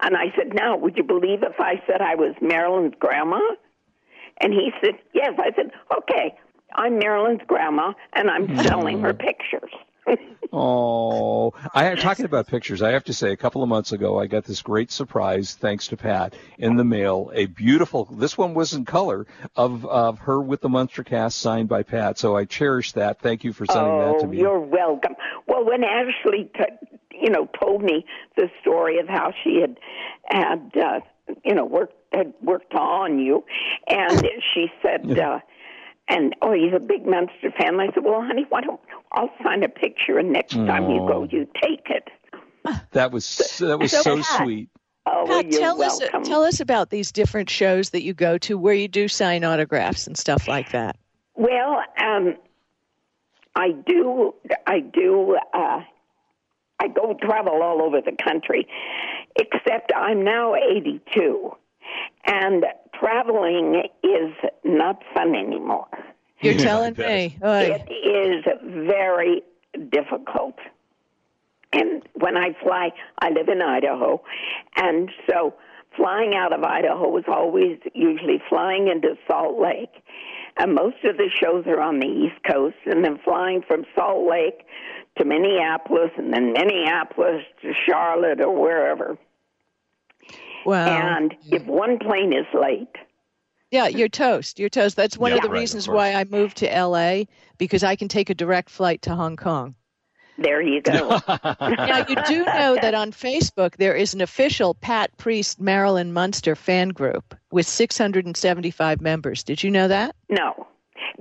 And 0.00 0.16
I 0.16 0.32
said, 0.36 0.54
Now, 0.54 0.76
would 0.76 0.96
you 0.96 1.04
believe 1.04 1.42
if 1.42 1.58
I 1.58 1.82
said 1.86 2.00
I 2.00 2.14
was 2.14 2.34
Marilyn's 2.40 2.94
grandma? 2.98 3.40
And 4.40 4.52
he 4.52 4.70
said, 4.82 4.94
Yes. 5.12 5.34
I 5.38 5.54
said, 5.56 5.70
Okay, 5.98 6.34
I'm 6.74 6.98
Marilyn's 6.98 7.42
grandma, 7.46 7.92
and 8.12 8.30
I'm 8.30 8.48
mm. 8.48 8.62
selling 8.66 9.00
her 9.00 9.14
pictures. 9.14 9.70
Oh, 10.50 11.52
I 11.74 11.86
am 11.88 11.98
talking 11.98 12.24
about 12.24 12.46
pictures. 12.46 12.80
I 12.80 12.92
have 12.92 13.04
to 13.04 13.12
say, 13.12 13.32
a 13.32 13.36
couple 13.36 13.62
of 13.62 13.68
months 13.68 13.92
ago, 13.92 14.18
I 14.18 14.26
got 14.26 14.44
this 14.44 14.62
great 14.62 14.90
surprise, 14.90 15.54
thanks 15.54 15.88
to 15.88 15.96
Pat, 15.98 16.34
in 16.56 16.76
the 16.76 16.84
mail. 16.84 17.30
A 17.34 17.44
beautiful. 17.44 18.06
This 18.06 18.38
one 18.38 18.54
was 18.54 18.72
in 18.72 18.86
color 18.86 19.26
of 19.56 19.84
of 19.84 20.20
her 20.20 20.40
with 20.40 20.62
the 20.62 20.70
Munster 20.70 21.04
cast 21.04 21.38
signed 21.38 21.68
by 21.68 21.82
Pat. 21.82 22.18
So 22.18 22.34
I 22.34 22.46
cherish 22.46 22.92
that. 22.92 23.20
Thank 23.20 23.44
you 23.44 23.52
for 23.52 23.66
sending 23.66 23.92
oh, 23.92 24.12
that 24.12 24.20
to 24.20 24.24
oh, 24.24 24.28
me. 24.28 24.38
you're 24.38 24.58
welcome. 24.58 25.16
Well, 25.46 25.66
when 25.66 25.84
Ashley, 25.84 26.50
t- 26.56 26.88
you 27.20 27.30
know, 27.30 27.48
told 27.60 27.82
me 27.82 28.04
the 28.36 28.50
story 28.60 28.98
of 28.98 29.08
how 29.08 29.32
she 29.42 29.60
had 29.60 29.78
had, 30.26 30.72
uh, 30.76 31.00
you 31.44 31.54
know, 31.54 31.64
worked 31.64 31.94
had 32.12 32.32
worked 32.42 32.74
on 32.74 33.18
you, 33.18 33.44
and 33.88 34.26
she 34.54 34.66
said. 34.82 35.18
Uh, 35.18 35.40
and 36.10 36.34
oh, 36.40 36.54
he's 36.54 36.72
a 36.74 36.80
big 36.80 37.04
Munster 37.06 37.52
fan. 37.58 37.78
I 37.78 37.92
said, 37.92 38.02
well, 38.02 38.22
honey, 38.22 38.46
why 38.48 38.62
don't 38.62 38.80
I'll 39.12 39.30
sign 39.44 39.62
a 39.62 39.68
picture, 39.68 40.18
and 40.18 40.32
next 40.32 40.54
time 40.54 40.90
you 40.90 41.00
go, 41.00 41.28
you 41.30 41.46
take 41.62 41.86
it. 41.90 42.08
That 42.92 43.12
was 43.12 43.58
that 43.58 43.78
was 43.78 43.92
So 43.92 44.02
so 44.02 44.16
Pat, 44.16 44.42
sweet. 44.42 44.70
Oh, 45.06 45.24
Pat, 45.26 45.50
you're 45.50 45.60
tell 45.60 45.82
us 45.82 46.00
tell 46.24 46.44
us 46.44 46.60
about 46.60 46.90
these 46.90 47.12
different 47.12 47.50
shows 47.50 47.90
that 47.90 48.02
you 48.02 48.14
go 48.14 48.38
to 48.38 48.58
where 48.58 48.74
you 48.74 48.88
do 48.88 49.08
sign 49.08 49.44
autographs 49.44 50.06
and 50.06 50.16
stuff 50.16 50.48
like 50.48 50.72
that. 50.72 50.96
Well, 51.34 51.82
um, 52.02 52.36
I 53.54 53.72
do. 53.72 54.34
I 54.66 54.80
do. 54.80 55.38
Uh, 55.52 55.80
I 56.80 56.88
go 56.88 57.16
travel 57.20 57.62
all 57.62 57.82
over 57.82 58.00
the 58.00 58.16
country, 58.22 58.66
except 59.36 59.92
I'm 59.96 60.24
now 60.24 60.54
82, 60.54 61.52
and 62.26 62.64
traveling 62.98 63.82
is 64.02 64.32
not 64.64 65.02
fun 65.14 65.34
anymore. 65.34 65.88
You're 66.40 66.54
Yeah, 66.54 66.64
telling 66.64 66.94
me. 66.96 67.36
Oy. 67.44 67.82
It 67.88 67.90
is 67.90 68.44
very 68.86 69.42
difficult. 69.90 70.54
And 71.72 72.02
when 72.14 72.36
I 72.36 72.54
fly, 72.62 72.92
I 73.20 73.30
live 73.30 73.48
in 73.48 73.60
Idaho, 73.60 74.22
and 74.76 75.10
so 75.28 75.54
flying 75.96 76.34
out 76.34 76.52
of 76.52 76.62
Idaho 76.62 77.16
is 77.18 77.24
always 77.28 77.78
usually 77.92 78.40
flying 78.48 78.88
into 78.88 79.16
Salt 79.26 79.60
Lake. 79.60 80.02
And 80.56 80.74
most 80.74 80.96
of 81.04 81.16
the 81.18 81.28
shows 81.30 81.66
are 81.66 81.80
on 81.80 82.00
the 82.00 82.06
East 82.06 82.42
Coast, 82.50 82.76
and 82.86 83.04
then 83.04 83.18
flying 83.22 83.62
from 83.66 83.84
Salt 83.94 84.28
Lake 84.28 84.64
to 85.18 85.24
Minneapolis, 85.24 86.10
and 86.16 86.32
then 86.32 86.52
Minneapolis 86.52 87.42
to 87.62 87.72
Charlotte 87.86 88.40
or 88.40 88.58
wherever. 88.60 89.16
Wow. 90.64 91.16
And 91.16 91.34
if 91.50 91.64
one 91.66 91.98
plane 91.98 92.32
is 92.32 92.46
late, 92.58 92.94
Yeah, 93.70 93.86
you're 93.88 94.08
toast. 94.08 94.58
You're 94.58 94.68
toast. 94.68 94.96
That's 94.96 95.16
one 95.18 95.30
Yeah, 95.30 95.36
of 95.38 95.42
the 95.42 95.48
right, 95.50 95.60
reasons 95.60 95.86
course. 95.86 95.96
why 95.96 96.14
I 96.14 96.24
moved 96.24 96.58
to 96.58 96.66
LA 96.66 97.24
because 97.58 97.84
I 97.84 97.96
can 97.96 98.08
take 98.08 98.30
a 98.30 98.34
direct 98.34 98.70
flight 98.70 99.02
to 99.02 99.14
Hong 99.14 99.36
Kong. 99.36 99.74
there 100.38 100.62
you 100.62 100.80
go. 100.80 101.18
Now 101.60 102.06
you 102.08 102.16
do 102.26 102.44
know 102.44 102.76
that 102.80 102.94
on 102.94 103.12
Facebook 103.12 103.76
there 103.76 103.94
is 103.94 104.14
an 104.14 104.20
official 104.20 104.74
Pat 104.74 105.16
Priest 105.16 105.60
Marilyn 105.60 106.12
Munster 106.12 106.54
fan 106.54 106.90
group 106.90 107.34
with 107.50 107.66
675 107.66 109.00
members. 109.00 109.42
Did 109.42 109.62
you 109.62 109.70
know 109.70 109.88
that? 109.88 110.14
No. 110.28 110.66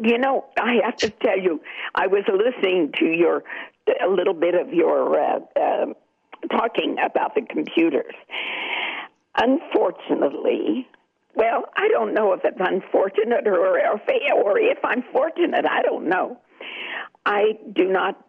You 0.01 0.17
know, 0.19 0.45
I 0.59 0.75
have 0.85 0.95
to 0.97 1.09
tell 1.09 1.39
you, 1.39 1.59
I 1.95 2.05
was 2.07 2.23
listening 2.27 2.91
to 2.99 3.05
your 3.05 3.43
a 4.03 4.09
little 4.09 4.33
bit 4.33 4.55
of 4.55 4.73
your 4.73 5.19
uh, 5.19 5.39
uh, 5.55 5.85
talking 6.51 6.97
about 7.03 7.35
the 7.35 7.41
computers. 7.41 8.13
Unfortunately, 9.35 10.87
well, 11.35 11.65
I 11.75 11.87
don't 11.89 12.13
know 12.13 12.33
if 12.33 12.41
it's 12.43 12.57
unfortunate 12.59 13.47
or 13.47 13.77
if, 13.77 14.01
or 14.35 14.59
if 14.59 14.79
I'm 14.83 15.03
fortunate. 15.11 15.65
I 15.69 15.83
don't 15.83 16.09
know. 16.09 16.37
I 17.25 17.57
do 17.73 17.85
not 17.85 18.19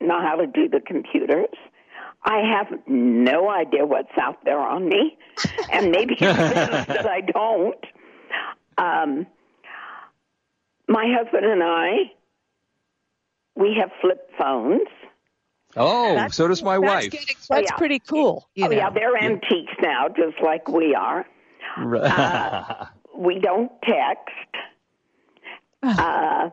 know 0.00 0.20
how 0.20 0.36
to 0.36 0.46
do 0.46 0.68
the 0.68 0.80
computers. 0.80 1.54
I 2.24 2.38
have 2.38 2.80
no 2.86 3.48
idea 3.48 3.86
what's 3.86 4.10
out 4.20 4.44
there 4.44 4.58
on 4.58 4.88
me, 4.88 5.16
and 5.72 5.90
maybe 5.90 6.14
it's 6.14 6.20
that 6.20 7.06
I 7.06 7.20
don't. 7.20 7.84
Um, 8.76 9.26
my 10.88 11.06
husband 11.16 11.46
and 11.46 11.62
I, 11.62 12.12
we 13.56 13.74
have 13.80 13.90
flip 14.00 14.30
phones. 14.38 14.88
Oh, 15.76 16.26
so 16.28 16.48
does 16.48 16.62
my 16.62 16.78
That's, 16.80 16.92
wife. 16.92 17.10
getting- 17.12 17.36
that's 17.48 17.70
yeah. 17.70 17.76
pretty 17.76 18.00
cool. 18.00 18.48
You 18.54 18.64
oh 18.66 18.68
know. 18.68 18.76
yeah, 18.76 18.90
they're 18.90 19.16
antiques 19.16 19.72
now, 19.80 20.08
just 20.08 20.40
like 20.42 20.68
we 20.68 20.94
are. 20.94 21.24
Uh, 21.76 22.86
we 23.16 23.38
don't 23.38 23.70
text, 23.82 24.34
uh, 25.82 26.50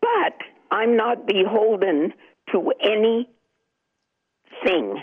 but 0.00 0.34
I'm 0.70 0.96
not 0.96 1.26
beholden 1.26 2.12
to 2.52 2.72
any 2.80 3.28
thing. 4.64 5.02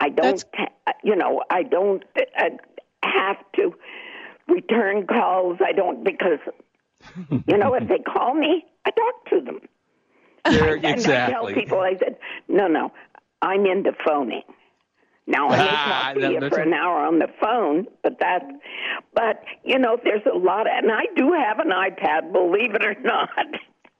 I 0.00 0.08
don't, 0.08 0.44
ta- 0.56 0.92
you 1.04 1.14
know, 1.14 1.42
I 1.48 1.62
don't 1.62 2.02
uh, 2.36 2.48
have 3.04 3.36
to 3.56 3.74
return 4.48 5.06
calls. 5.06 5.58
I 5.64 5.72
don't 5.72 6.02
because, 6.02 6.40
you 7.46 7.56
know, 7.56 7.74
if 7.74 7.88
they 7.88 7.98
call 8.00 8.34
me, 8.34 8.64
I 8.86 8.90
talk 8.90 9.24
to 9.30 9.40
them. 9.40 9.60
There- 10.50 10.74
And 10.76 10.86
I 10.86 11.30
tell 11.30 11.46
people, 11.46 11.80
I 11.80 11.96
said, 11.98 12.16
no, 12.48 12.68
no, 12.68 12.92
I'm 13.42 13.64
into 13.66 13.92
phoning. 14.06 14.42
Now 15.26 15.48
I 15.48 15.56
may 15.56 15.68
Ah, 15.70 16.02
talk 16.12 16.14
to 16.20 16.32
you 16.32 16.48
for 16.50 16.58
a- 16.58 16.66
an 16.66 16.74
hour 16.74 16.98
on 17.06 17.18
the 17.18 17.28
phone, 17.40 17.86
but 18.02 18.18
that, 18.20 18.42
but 19.14 19.42
you 19.64 19.78
know, 19.78 19.98
there's 20.04 20.20
a 20.30 20.36
lot, 20.36 20.66
and 20.70 20.92
I 20.92 21.06
do 21.16 21.32
have 21.32 21.60
an 21.60 21.70
iPad, 21.70 22.30
believe 22.32 22.74
it 22.74 22.84
or 22.84 22.94
not. 23.00 23.30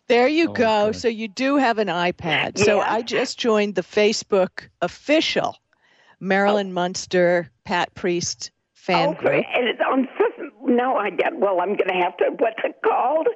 There 0.07 0.29
you 0.29 0.53
go. 0.53 0.89
okay. 0.89 0.99
So 0.99 1.09
you 1.09 1.29
do 1.29 1.57
have 1.57 1.79
an 1.79 1.89
iPad. 1.89 2.59
So 2.59 2.81
I 2.81 3.01
just 3.01 3.39
joined 3.39 3.75
the 3.75 3.81
Facebook 3.83 4.69
official 4.83 5.57
Marilyn 6.21 6.75
Munster 6.75 7.51
Pat 7.65 7.95
Priest 7.95 8.51
fan 8.75 9.09
oh, 9.09 9.15
group. 9.15 9.45
and 9.55 9.67
it's 9.67 9.81
on. 9.81 10.07
No, 10.63 10.97
I 10.97 11.09
get. 11.09 11.39
Well, 11.39 11.61
I'm 11.63 11.75
going 11.77 11.89
to 11.89 11.95
have 11.95 12.17
to. 12.19 12.25
What's 12.39 12.61
it 12.65 12.77
called? 12.85 13.29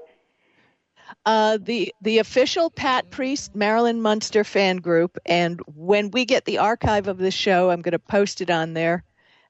Uh, 1.26 1.58
the 1.60 1.92
the 2.02 2.18
official 2.18 2.70
Pat 2.70 3.10
Priest 3.10 3.54
Marilyn 3.54 4.00
Munster 4.02 4.44
fan 4.44 4.76
group, 4.76 5.18
and 5.26 5.60
when 5.74 6.10
we 6.10 6.24
get 6.24 6.44
the 6.44 6.58
archive 6.58 7.08
of 7.08 7.18
the 7.18 7.30
show, 7.30 7.70
I'm 7.70 7.80
going 7.82 7.92
to 7.92 7.98
post 7.98 8.40
it 8.40 8.50
on 8.50 8.74
there 8.74 9.04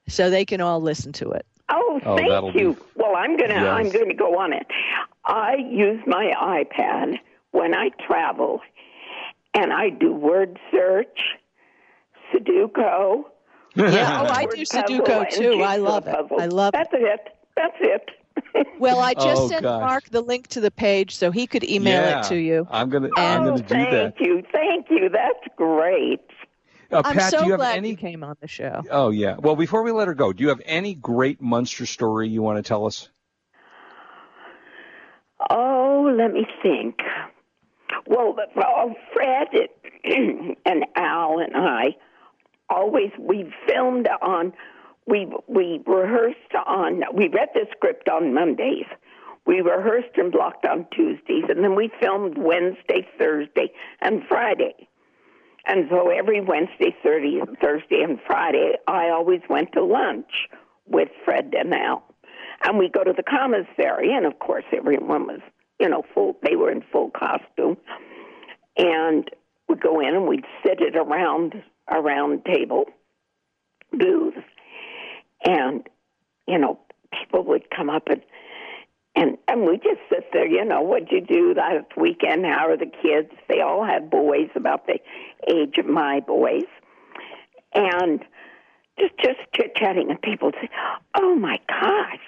so 0.07 0.29
they 0.29 0.45
can 0.45 0.61
all 0.61 0.81
listen 0.81 1.11
to 1.13 1.29
it. 1.31 1.45
Oh, 1.69 1.99
Oh, 2.05 2.15
thank 2.15 2.55
you. 2.55 2.73
be- 2.73 2.79
Well, 2.95 3.15
I'm 3.15 3.37
gonna 3.37 3.55
Yes. 3.55 3.65
I'm 3.67 3.89
gonna 3.91 4.13
go 4.13 4.37
on 4.39 4.53
it. 4.53 4.65
I 5.25 5.55
use 5.69 6.01
my 6.07 6.31
iPad 6.41 7.17
when 7.51 7.75
I 7.75 7.89
travel, 8.07 8.61
and 9.53 9.71
I 9.73 9.89
do 9.89 10.13
word 10.13 10.57
search, 10.71 11.19
Sudoku. 12.33 13.23
Yeah, 13.75 14.21
oh, 14.21 14.27
I 14.31 14.45
do 14.45 14.65
puzzle, 14.65 14.99
Sudoku 14.99 15.29
too. 15.31 15.61
I 15.61 15.77
love 15.77 16.07
it. 16.07 16.15
puzzle. 16.15 16.39
I 16.39 16.45
love 16.47 16.73
it. 16.73 16.77
That's 16.77 16.93
it. 16.93 17.29
That's 17.55 17.77
it. 17.81 18.09
Well, 18.79 18.99
I 18.99 19.13
just 19.13 19.41
Oh, 19.41 19.47
sent 19.49 19.63
gosh. 19.63 19.81
Mark 19.81 20.09
the 20.09 20.21
link 20.21 20.47
to 20.49 20.61
the 20.61 20.71
page 20.71 21.15
so 21.15 21.31
he 21.31 21.47
could 21.47 21.63
email 21.65 22.01
yeah, 22.01 22.19
it 22.19 22.29
to 22.29 22.35
you. 22.37 22.65
I'm 22.71 22.89
gonna 22.89 23.09
I'm 23.17 23.41
oh, 23.41 23.45
gonna 23.45 23.61
do 23.61 23.67
thank 23.67 23.91
that. 23.91 24.21
you, 24.21 24.43
thank 24.53 24.87
you. 24.89 25.09
That's 25.09 25.45
great. 25.57 26.21
Uh, 26.91 27.01
I'm 27.03 27.15
Pat, 27.17 27.31
so 27.31 27.39
do 27.39 27.45
you 27.45 27.51
have 27.51 27.59
glad 27.59 27.77
any? 27.77 27.89
you 27.89 27.97
came 27.97 28.23
on 28.23 28.35
the 28.39 28.47
show. 28.47 28.81
Oh 28.89 29.09
yeah. 29.09 29.35
Well, 29.37 29.55
before 29.57 29.83
we 29.83 29.91
let 29.91 30.07
her 30.07 30.13
go, 30.15 30.31
do 30.31 30.43
you 30.43 30.49
have 30.49 30.61
any 30.65 30.95
great 30.95 31.41
Munster 31.41 31.85
story 31.85 32.29
you 32.29 32.41
want 32.41 32.57
to 32.57 32.63
tell 32.63 32.85
us? 32.85 33.09
Oh, 35.49 36.13
let 36.17 36.33
me 36.33 36.45
think. 36.61 36.99
Well, 38.07 38.33
the- 38.33 38.47
well 38.55 38.95
Fred 39.13 39.47
and 40.03 40.85
Al 40.95 41.39
and 41.39 41.55
I 41.55 41.95
always 42.69 43.11
we 43.19 43.51
filmed 43.67 44.07
on 44.21 44.53
we 45.09 45.27
we 45.47 45.81
rehearsed 45.85 46.53
on 46.65 47.01
we 47.13 47.27
read 47.27 47.49
the 47.53 47.65
script 47.71 48.07
on 48.09 48.33
Mondays. 48.33 48.85
We 49.45 49.61
rehearsed 49.61 50.15
and 50.17 50.31
blocked 50.31 50.65
on 50.65 50.85
Tuesdays, 50.91 51.45
and 51.49 51.63
then 51.63 51.75
we 51.75 51.91
filmed 51.99 52.37
Wednesday, 52.37 53.07
Thursday, 53.17 53.71
and 53.99 54.21
Friday. 54.27 54.87
And 55.65 55.87
so 55.89 56.09
every 56.09 56.41
Wednesday, 56.41 56.95
Thursday, 57.03 58.01
and 58.03 58.19
Friday, 58.27 58.73
I 58.87 59.09
always 59.09 59.41
went 59.49 59.71
to 59.73 59.83
lunch 59.83 60.47
with 60.87 61.09
Fred 61.25 61.53
and 61.57 61.73
Al. 61.73 62.03
And 62.63 62.77
we 62.77 62.89
go 62.89 63.03
to 63.03 63.13
the 63.13 63.23
commissary, 63.23 64.13
and 64.13 64.25
of 64.25 64.37
course, 64.39 64.65
everyone 64.75 65.27
was, 65.27 65.41
you 65.79 65.89
know, 65.89 66.03
full. 66.13 66.37
They 66.43 66.55
were 66.55 66.71
in 66.71 66.83
full 66.91 67.11
costume, 67.11 67.77
and 68.77 69.29
we'd 69.67 69.81
go 69.81 69.99
in 69.99 70.15
and 70.15 70.27
we'd 70.27 70.45
sit 70.63 70.81
at 70.81 70.95
a 70.95 71.03
round 71.03 71.63
a 71.87 72.01
round 72.01 72.45
table 72.45 72.85
booth, 73.91 74.35
and 75.45 75.87
you 76.47 76.57
know, 76.57 76.79
people 77.11 77.43
would 77.45 77.69
come 77.69 77.89
up 77.89 78.07
and 78.07 78.21
and 79.15 79.37
and 79.47 79.65
we 79.65 79.77
just 79.77 80.01
sit 80.09 80.29
there, 80.33 80.47
you 80.47 80.63
know, 80.63 80.81
what'd 80.81 81.09
you 81.11 81.21
do 81.21 81.53
last 81.55 81.97
weekend? 81.97 82.45
How 82.45 82.67
are 82.69 82.77
the 82.77 82.85
kids? 82.85 83.29
They 83.47 83.61
all 83.61 83.85
had 83.85 84.09
boys 84.09 84.49
about 84.55 84.87
the 84.87 84.99
age 85.51 85.77
of 85.77 85.85
my 85.85 86.19
boys, 86.21 86.69
and 87.73 88.23
just 88.99 89.17
just 89.17 89.39
chit 89.55 89.75
chatting, 89.75 90.09
and 90.09 90.21
people 90.21 90.51
say, 90.61 90.69
"Oh 91.15 91.35
my 91.35 91.59
gosh, 91.67 92.19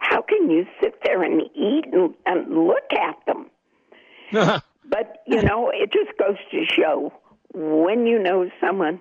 how 0.00 0.22
can 0.22 0.50
you 0.50 0.66
sit 0.82 1.00
there 1.04 1.22
and 1.22 1.42
eat 1.54 1.86
and, 1.92 2.14
and 2.26 2.66
look 2.66 2.92
at 2.92 3.16
them?" 3.26 3.50
but 4.84 5.22
you 5.26 5.42
know, 5.42 5.70
it 5.72 5.92
just 5.92 6.16
goes 6.18 6.36
to 6.50 6.64
show 6.66 7.12
when 7.54 8.06
you 8.06 8.18
know 8.18 8.50
someone, 8.60 9.00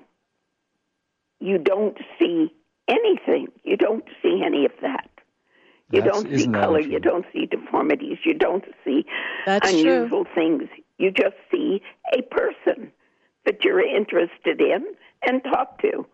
you 1.39 1.57
don't 1.57 1.97
see 2.19 2.53
anything. 2.87 3.47
You 3.63 3.77
don't 3.77 4.03
see 4.21 4.41
any 4.45 4.65
of 4.65 4.71
that. 4.81 5.09
You 5.91 6.01
That's- 6.01 6.23
don't 6.23 6.37
see 6.39 6.47
color. 6.47 6.79
You 6.79 6.99
don't 6.99 7.25
see 7.33 7.45
deformities. 7.45 8.17
You 8.25 8.33
don't 8.33 8.65
see 8.83 9.05
That's 9.45 9.69
true. 9.71 9.79
unusual 9.79 10.25
things. 10.33 10.63
You 10.97 11.11
just 11.11 11.35
see 11.51 11.81
a 12.17 12.21
person 12.23 12.91
that 13.45 13.63
you're 13.63 13.81
interested 13.85 14.61
in 14.61 14.85
and 15.27 15.43
talk 15.43 15.81
to. 15.81 16.05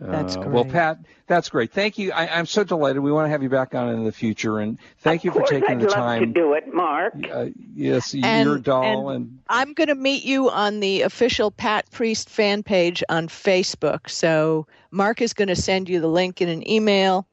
That's 0.00 0.36
Uh, 0.36 0.42
Well, 0.46 0.62
great. 0.62 0.72
Pat, 0.74 0.98
that's 1.26 1.48
great. 1.48 1.72
Thank 1.72 1.98
you. 1.98 2.12
I, 2.12 2.28
I'm 2.38 2.46
so 2.46 2.62
delighted. 2.62 3.00
We 3.00 3.10
want 3.10 3.26
to 3.26 3.30
have 3.30 3.42
you 3.42 3.48
back 3.48 3.74
on 3.74 3.88
in 3.88 4.04
the 4.04 4.12
future, 4.12 4.60
and 4.60 4.78
thank 4.98 5.24
you 5.24 5.30
of 5.30 5.34
for 5.34 5.40
course, 5.40 5.50
taking 5.50 5.70
I'd 5.70 5.80
the 5.80 5.86
love 5.86 5.94
time. 5.94 6.20
to 6.20 6.26
do 6.26 6.52
it, 6.52 6.72
Mark. 6.72 7.14
Uh, 7.32 7.46
yes, 7.74 8.14
And- 8.22 8.46
your 8.48 8.58
doll, 8.58 9.10
and- 9.10 9.16
and, 9.24 9.38
I'm 9.48 9.72
going 9.72 9.88
to 9.88 9.96
meet 9.96 10.24
you 10.24 10.50
on 10.50 10.78
the 10.80 11.02
official 11.02 11.50
Pat 11.50 11.90
Priest 11.90 12.30
fan 12.30 12.62
page 12.62 13.02
on 13.08 13.26
Facebook. 13.26 14.08
So 14.08 14.66
Mark 14.92 15.20
is 15.20 15.32
going 15.32 15.48
to 15.48 15.56
send 15.56 15.88
you 15.88 16.00
the 16.00 16.08
link 16.08 16.40
in 16.40 16.48
an 16.48 16.68
email 16.70 17.26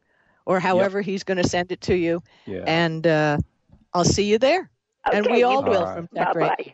or 0.47 0.59
however 0.59 1.01
he's 1.01 1.23
going 1.23 1.37
to 1.41 1.47
send 1.47 1.71
it 1.71 1.81
to 1.81 1.95
you. 1.95 2.23
yeah. 2.47 2.63
And 2.65 3.05
uh, 3.05 3.37
I'll 3.93 4.03
see 4.05 4.23
you 4.23 4.39
there. 4.39 4.69
and 5.11 5.25
Okay, 5.27 5.35
we 5.35 5.43
all 5.43 5.63
will 5.63 5.77
All 5.77 5.85
right. 5.85 5.95
from 5.97 6.07
Tech 6.07 6.33
Bye 6.33 6.39
Radio. 6.39 6.47
bye. 6.57 6.73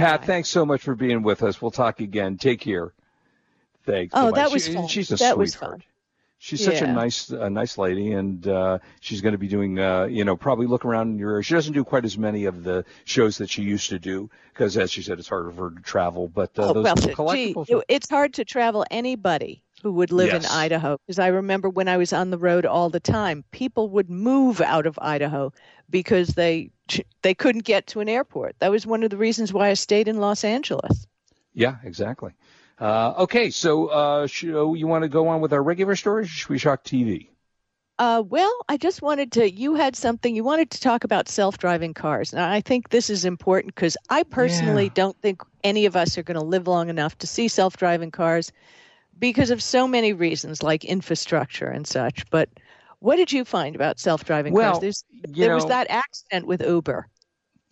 Pat, 0.00 0.20
Bye-bye. 0.20 0.26
thanks 0.26 0.48
so 0.48 0.66
much 0.66 0.82
for 0.82 0.94
being 0.96 1.22
with 1.22 1.42
us. 1.44 1.62
We'll 1.62 1.70
talk 1.70 2.00
again. 2.00 2.36
Take 2.36 2.60
care. 2.60 2.92
Thanks. 3.86 4.12
Oh, 4.16 4.26
Bye-bye. 4.26 4.36
that 4.36 4.52
was 4.52 4.66
She- 4.66 4.72
fun. 4.74 4.88
She's 4.88 5.10
a 5.12 5.16
That 5.16 5.36
was 5.38 5.52
sweetheart. 5.52 5.80
fun. 5.80 5.82
She's 6.38 6.62
such 6.62 6.82
a 6.82 6.86
nice, 6.86 7.30
a 7.30 7.48
nice 7.48 7.78
lady, 7.78 8.12
and 8.12 8.46
uh, 8.46 8.78
she's 9.00 9.22
going 9.22 9.32
to 9.32 9.38
be 9.38 9.48
doing, 9.48 9.78
uh, 9.78 10.04
you 10.04 10.24
know, 10.26 10.36
probably 10.36 10.66
look 10.66 10.84
around 10.84 11.12
in 11.12 11.18
your 11.18 11.30
area. 11.30 11.42
She 11.42 11.54
doesn't 11.54 11.72
do 11.72 11.84
quite 11.84 12.04
as 12.04 12.18
many 12.18 12.44
of 12.44 12.64
the 12.64 12.84
shows 13.04 13.38
that 13.38 13.48
she 13.48 13.62
used 13.62 13.88
to 13.88 13.98
do 13.98 14.28
because, 14.52 14.76
as 14.76 14.90
she 14.90 15.00
said, 15.00 15.18
it's 15.18 15.28
harder 15.28 15.50
for 15.52 15.70
her 15.70 15.76
to 15.76 15.80
travel. 15.82 16.28
But 16.28 16.50
uh, 16.58 16.68
Oh, 16.68 16.72
those 16.74 16.84
well, 16.84 16.96
gee, 16.96 17.14
collectibles, 17.14 17.70
it- 17.70 17.84
it's 17.88 18.10
hard 18.10 18.34
to 18.34 18.44
travel 18.44 18.84
anybody 18.90 19.62
who 19.82 19.92
would 19.92 20.12
live 20.12 20.32
Yes. 20.34 20.44
in 20.44 20.50
Idaho 20.50 20.98
because 21.06 21.18
I 21.18 21.28
remember 21.28 21.70
when 21.70 21.88
I 21.88 21.96
was 21.96 22.12
on 22.12 22.28
the 22.30 22.38
road 22.38 22.66
all 22.66 22.90
the 22.90 23.00
time, 23.00 23.44
people 23.50 23.88
would 23.90 24.10
move 24.10 24.60
out 24.60 24.84
of 24.86 24.98
Idaho 25.00 25.50
because 25.88 26.28
they 26.28 26.70
they 27.22 27.32
couldn't 27.32 27.64
get 27.64 27.86
to 27.88 28.00
an 28.00 28.08
airport. 28.10 28.56
That 28.58 28.70
was 28.70 28.86
one 28.86 29.02
of 29.02 29.08
the 29.08 29.16
reasons 29.16 29.50
why 29.54 29.70
I 29.70 29.74
stayed 29.74 30.08
in 30.08 30.18
Los 30.20 30.44
Angeles. 30.44 31.06
yeah, 31.54 31.76
exactly. 31.84 32.32
Uh, 32.78 33.14
okay, 33.18 33.50
so 33.50 33.86
uh, 33.88 34.26
show, 34.26 34.74
you 34.74 34.86
want 34.86 35.02
to 35.02 35.08
go 35.08 35.28
on 35.28 35.40
with 35.40 35.52
our 35.52 35.62
regular 35.62 35.96
stories? 35.96 36.26
Or 36.26 36.30
should 36.30 36.48
we 36.50 36.58
shock 36.58 36.84
TV? 36.84 37.30
Uh, 37.98 38.22
well, 38.26 38.52
I 38.68 38.76
just 38.76 39.02
wanted 39.02 39.30
to. 39.32 39.50
You 39.50 39.74
had 39.74 39.94
something 39.96 40.34
you 40.34 40.42
wanted 40.44 40.70
to 40.70 40.80
talk 40.80 41.04
about 41.04 41.28
self-driving 41.28 41.94
cars, 41.94 42.32
and 42.32 42.40
I 42.42 42.60
think 42.60 42.88
this 42.88 43.08
is 43.10 43.24
important 43.24 43.74
because 43.74 43.96
I 44.10 44.22
personally 44.24 44.88
Yeah. 44.88 44.90
don't 44.90 45.20
think 45.22 45.42
any 45.62 45.84
of 45.86 45.94
us 45.96 46.18
are 46.18 46.22
going 46.24 46.38
to 46.38 46.44
live 46.44 46.66
long 46.68 46.88
enough 46.88 47.16
to 47.18 47.26
see 47.26 47.46
self-driving 47.48 48.10
cars 48.10 48.50
because 49.18 49.50
of 49.50 49.62
so 49.62 49.88
many 49.88 50.12
reasons, 50.14 50.62
like 50.62 50.84
infrastructure 50.84 51.68
and 51.68 51.86
such. 51.86 52.28
But 52.30 52.50
what 53.00 53.16
did 53.16 53.32
you 53.32 53.44
find 53.44 53.76
about 53.76 54.00
self-driving 54.00 54.54
Well, 54.54 54.56
cars? 54.56 54.80
There's, 54.80 55.04
you 55.10 55.26
there 55.40 55.52
was 55.52 55.66
that 55.66 55.88
accident 55.90 56.46
with 56.46 56.62
Uber. 56.62 57.08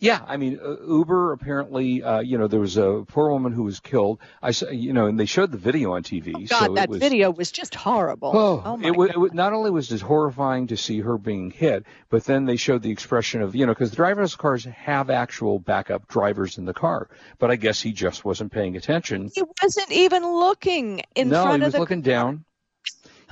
Yeah, 0.03 0.19
I 0.27 0.37
mean, 0.37 0.59
uh, 0.61 0.75
Uber 0.85 1.31
apparently, 1.31 2.03
uh, 2.03 2.19
you 2.19 2.37
know, 2.37 2.47
there 2.47 2.59
was 2.59 2.75
a 2.75 3.05
poor 3.07 3.31
woman 3.31 3.53
who 3.53 3.63
was 3.63 3.79
killed. 3.79 4.19
I, 4.41 4.51
saw, 4.51 4.69
you 4.69 4.91
know, 4.91 5.05
and 5.07 5.17
they 5.17 5.25
showed 5.25 5.51
the 5.51 5.57
video 5.57 5.93
on 5.93 6.03
TV. 6.03 6.49
God, 6.49 6.65
so 6.65 6.73
that 6.73 6.83
it 6.83 6.89
was, 6.89 6.99
video 6.99 7.31
was 7.31 7.51
just 7.51 7.73
horrible. 7.73 8.31
Oh, 8.35 8.77
my 8.77 8.87
it, 8.87 8.91
wa- 8.95 9.05
God. 9.07 9.15
it 9.15 9.19
wa- 9.19 9.29
not 9.31 9.53
only 9.53 9.71
was 9.71 9.91
it 9.91 10.01
horrifying 10.01 10.67
to 10.67 10.77
see 10.77 10.99
her 10.99 11.17
being 11.17 11.51
hit, 11.51 11.85
but 12.09 12.25
then 12.25 12.45
they 12.45 12.57
showed 12.57 12.81
the 12.81 12.91
expression 12.91 13.41
of, 13.41 13.55
you 13.55 13.65
know, 13.65 13.71
because 13.71 13.91
the 13.91 13.97
driverless 13.97 14.37
cars 14.37 14.65
have 14.65 15.09
actual 15.09 15.57
backup 15.59 16.07
drivers 16.07 16.57
in 16.57 16.65
the 16.65 16.73
car, 16.73 17.09
but 17.39 17.49
I 17.49 17.55
guess 17.55 17.81
he 17.81 17.93
just 17.93 18.25
wasn't 18.25 18.51
paying 18.51 18.75
attention. 18.75 19.31
He 19.33 19.43
wasn't 19.61 19.91
even 19.91 20.25
looking 20.25 21.01
in 21.15 21.29
no, 21.29 21.43
front 21.43 21.61
he 21.61 21.61
of 21.61 21.67
was 21.67 21.73
the 21.73 21.79
looking 21.79 22.01
down. 22.01 22.43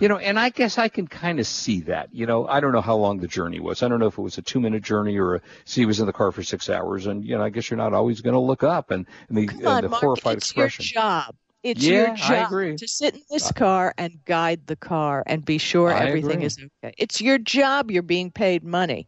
You 0.01 0.09
know, 0.09 0.17
and 0.17 0.39
I 0.39 0.49
guess 0.49 0.77
I 0.77 0.89
can 0.89 1.07
kind 1.07 1.39
of 1.39 1.47
see 1.47 1.81
that. 1.81 2.09
You 2.11 2.25
know, 2.25 2.47
I 2.47 2.59
don't 2.59 2.73
know 2.73 2.81
how 2.81 2.95
long 2.97 3.19
the 3.19 3.27
journey 3.27 3.61
was. 3.61 3.83
I 3.83 3.87
don't 3.87 3.99
know 3.99 4.07
if 4.07 4.17
it 4.17 4.21
was 4.21 4.37
a 4.37 4.41
two-minute 4.41 4.83
journey 4.83 5.17
or 5.17 5.35
a, 5.35 5.41
see, 5.65 5.81
he 5.81 5.85
was 5.85 6.01
in 6.01 6.07
the 6.07 6.13
car 6.13 6.31
for 6.33 6.43
six 6.43 6.69
hours, 6.69 7.05
and 7.05 7.23
you 7.25 7.37
know, 7.37 7.43
I 7.43 7.49
guess 7.49 7.69
you're 7.69 7.77
not 7.77 7.93
always 7.93 8.21
going 8.21 8.33
to 8.33 8.39
look 8.39 8.63
up 8.63 8.91
and, 8.91 9.05
and 9.29 9.37
the, 9.37 9.45
Come 9.47 9.57
and 9.65 9.65
on, 9.67 9.83
the 9.83 9.89
Mark, 9.89 10.01
horrified 10.01 10.37
it's 10.37 10.45
expression. 10.45 10.85
your 10.85 11.01
job. 11.03 11.35
It's 11.63 11.87
Yeah, 11.87 11.89
your 11.89 12.09
job 12.09 12.51
to 12.77 12.87
sit 12.87 13.13
in 13.15 13.21
this 13.29 13.47
uh, 13.47 13.51
car 13.51 13.93
and 13.97 14.25
guide 14.25 14.65
the 14.67 14.75
car 14.75 15.23
and 15.27 15.45
be 15.45 15.59
sure 15.59 15.93
I 15.93 16.03
everything 16.03 16.41
agree. 16.41 16.45
is 16.45 16.57
okay. 16.83 16.93
It's 16.97 17.21
your 17.21 17.37
job. 17.37 17.91
You're 17.91 18.01
being 18.01 18.31
paid 18.31 18.63
money. 18.63 19.07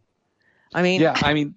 I 0.73 0.83
mean, 0.83 1.01
Yeah, 1.01 1.17
I 1.21 1.33
mean, 1.33 1.55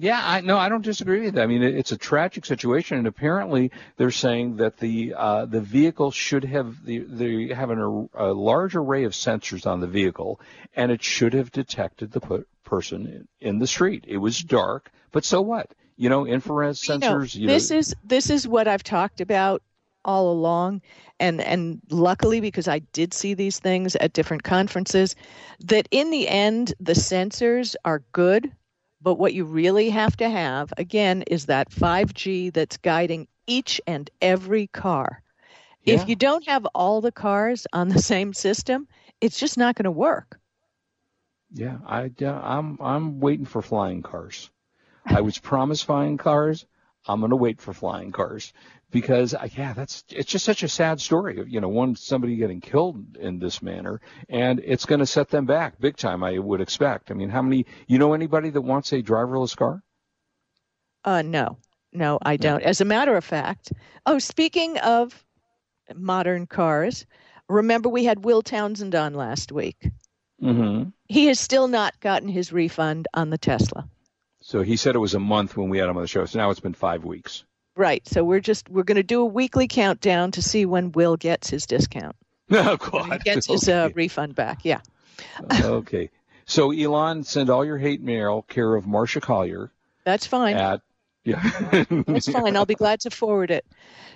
yeah, 0.00 0.20
I 0.24 0.40
no, 0.40 0.56
I 0.56 0.70
don't 0.70 0.82
disagree 0.82 1.20
with 1.20 1.34
that. 1.34 1.42
I 1.42 1.46
mean, 1.46 1.62
it, 1.62 1.76
it's 1.76 1.92
a 1.92 1.96
tragic 1.98 2.46
situation, 2.46 2.96
and 2.96 3.06
apparently 3.06 3.70
they're 3.98 4.10
saying 4.10 4.56
that 4.56 4.78
the 4.78 5.12
uh, 5.14 5.44
the 5.44 5.60
vehicle 5.60 6.10
should 6.10 6.44
have 6.44 6.82
the 6.84 7.00
they 7.00 7.54
have 7.54 7.68
an, 7.68 8.08
a 8.14 8.32
large 8.32 8.74
array 8.74 9.04
of 9.04 9.12
sensors 9.12 9.66
on 9.66 9.80
the 9.80 9.86
vehicle, 9.86 10.40
and 10.74 10.90
it 10.90 11.02
should 11.02 11.34
have 11.34 11.52
detected 11.52 12.12
the 12.12 12.20
pu- 12.20 12.46
person 12.64 13.06
in, 13.40 13.48
in 13.48 13.58
the 13.58 13.66
street. 13.66 14.06
It 14.08 14.16
was 14.16 14.40
dark, 14.40 14.90
but 15.12 15.24
so 15.24 15.42
what? 15.42 15.74
You 15.96 16.08
know, 16.08 16.26
infrared 16.26 16.76
sensors. 16.76 17.34
you 17.34 17.46
know, 17.46 17.52
you 17.52 17.58
this 17.58 17.70
know, 17.70 17.76
is 17.76 17.94
this 18.02 18.30
is 18.30 18.48
what 18.48 18.68
I've 18.68 18.82
talked 18.82 19.20
about 19.20 19.62
all 20.02 20.32
along, 20.32 20.80
and 21.18 21.42
and 21.42 21.78
luckily 21.90 22.40
because 22.40 22.68
I 22.68 22.78
did 22.94 23.12
see 23.12 23.34
these 23.34 23.58
things 23.58 23.96
at 23.96 24.14
different 24.14 24.44
conferences, 24.44 25.14
that 25.60 25.88
in 25.90 26.10
the 26.10 26.26
end 26.26 26.72
the 26.80 26.94
sensors 26.94 27.76
are 27.84 28.02
good, 28.12 28.50
but 29.00 29.14
what 29.14 29.34
you 29.34 29.44
really 29.44 29.90
have 29.90 30.16
to 30.18 30.28
have 30.28 30.72
again 30.76 31.22
is 31.22 31.46
that 31.46 31.70
5G 31.70 32.52
that's 32.52 32.76
guiding 32.76 33.28
each 33.46 33.80
and 33.86 34.10
every 34.20 34.66
car. 34.68 35.22
Yeah. 35.84 35.94
If 35.94 36.08
you 36.08 36.16
don't 36.16 36.46
have 36.46 36.66
all 36.74 37.00
the 37.00 37.12
cars 37.12 37.66
on 37.72 37.88
the 37.88 37.98
same 38.12 38.32
system, 38.32 38.86
it's 39.20 39.38
just 39.38 39.56
not 39.56 39.74
going 39.74 39.84
to 39.84 39.90
work. 39.90 40.38
Yeah, 41.52 41.78
I, 41.86 42.12
yeah, 42.18 42.40
I'm 42.40 42.78
I'm 42.80 43.18
waiting 43.20 43.46
for 43.46 43.60
flying 43.60 44.02
cars. 44.02 44.50
I 45.04 45.20
was 45.22 45.38
promised 45.38 45.84
flying 45.84 46.16
cars. 46.16 46.64
I'm 47.06 47.20
going 47.20 47.30
to 47.30 47.36
wait 47.36 47.60
for 47.60 47.72
flying 47.72 48.12
cars 48.12 48.52
because 48.90 49.34
uh, 49.34 49.48
yeah, 49.56 49.72
that's 49.72 50.04
it's 50.10 50.30
just 50.30 50.44
such 50.44 50.62
a 50.62 50.68
sad 50.68 51.00
story. 51.00 51.42
You 51.46 51.60
know, 51.60 51.68
one 51.68 51.96
somebody 51.96 52.36
getting 52.36 52.60
killed 52.60 53.16
in 53.16 53.38
this 53.38 53.62
manner, 53.62 54.00
and 54.28 54.60
it's 54.64 54.86
going 54.86 54.98
to 54.98 55.06
set 55.06 55.28
them 55.28 55.46
back 55.46 55.80
big 55.80 55.96
time. 55.96 56.22
I 56.22 56.38
would 56.38 56.60
expect. 56.60 57.10
I 57.10 57.14
mean, 57.14 57.30
how 57.30 57.42
many? 57.42 57.66
You 57.86 57.98
know 57.98 58.14
anybody 58.14 58.50
that 58.50 58.60
wants 58.60 58.92
a 58.92 59.02
driverless 59.02 59.56
car? 59.56 59.82
Uh, 61.04 61.22
no, 61.22 61.58
no, 61.92 62.18
I 62.22 62.36
don't. 62.36 62.62
As 62.62 62.80
a 62.80 62.84
matter 62.84 63.16
of 63.16 63.24
fact, 63.24 63.72
oh, 64.06 64.18
speaking 64.18 64.78
of 64.78 65.24
modern 65.94 66.46
cars, 66.46 67.06
remember 67.48 67.88
we 67.88 68.04
had 68.04 68.24
Will 68.24 68.42
Townsend 68.42 68.94
on 68.94 69.14
last 69.14 69.52
week. 69.52 69.90
Mm-hmm. 70.42 70.90
He 71.08 71.26
has 71.26 71.38
still 71.38 71.68
not 71.68 71.98
gotten 72.00 72.28
his 72.28 72.52
refund 72.52 73.08
on 73.14 73.30
the 73.30 73.38
Tesla. 73.38 73.88
So 74.40 74.62
he 74.62 74.76
said 74.76 74.94
it 74.94 75.00
was 75.00 75.14
a 75.14 75.20
month 75.20 75.56
when 75.56 75.68
we 75.68 75.78
had 75.78 75.88
him 75.88 75.96
on 75.96 76.02
the 76.02 76.08
show. 76.08 76.24
So 76.24 76.38
now 76.38 76.50
it's 76.50 76.60
been 76.60 76.74
five 76.74 77.04
weeks. 77.04 77.44
Right. 77.76 78.06
So 78.06 78.24
we're 78.24 78.40
just 78.40 78.68
we're 78.68 78.82
going 78.82 78.96
to 78.96 79.02
do 79.02 79.20
a 79.22 79.24
weekly 79.26 79.68
countdown 79.68 80.32
to 80.32 80.42
see 80.42 80.66
when 80.66 80.92
Will 80.92 81.16
gets 81.16 81.48
his 81.50 81.66
discount. 81.66 82.16
Oh 82.52 82.76
He 82.76 82.90
God. 82.90 83.24
gets 83.24 83.46
his 83.46 83.68
uh, 83.68 83.90
refund 83.94 84.34
back. 84.34 84.64
Yeah. 84.64 84.80
okay. 85.62 86.10
So 86.46 86.72
Elon, 86.72 87.22
send 87.22 87.48
all 87.48 87.64
your 87.64 87.78
hate 87.78 88.00
mail 88.02 88.42
care 88.42 88.74
of 88.74 88.86
Marcia 88.88 89.20
Collier 89.20 89.70
That's 90.04 90.26
fine. 90.26 90.56
at 90.56 90.80
Yeah. 91.22 91.40
That's 91.90 92.28
fine. 92.28 92.56
I'll 92.56 92.66
be 92.66 92.74
glad 92.74 93.00
to 93.00 93.10
forward 93.10 93.52
it. 93.52 93.64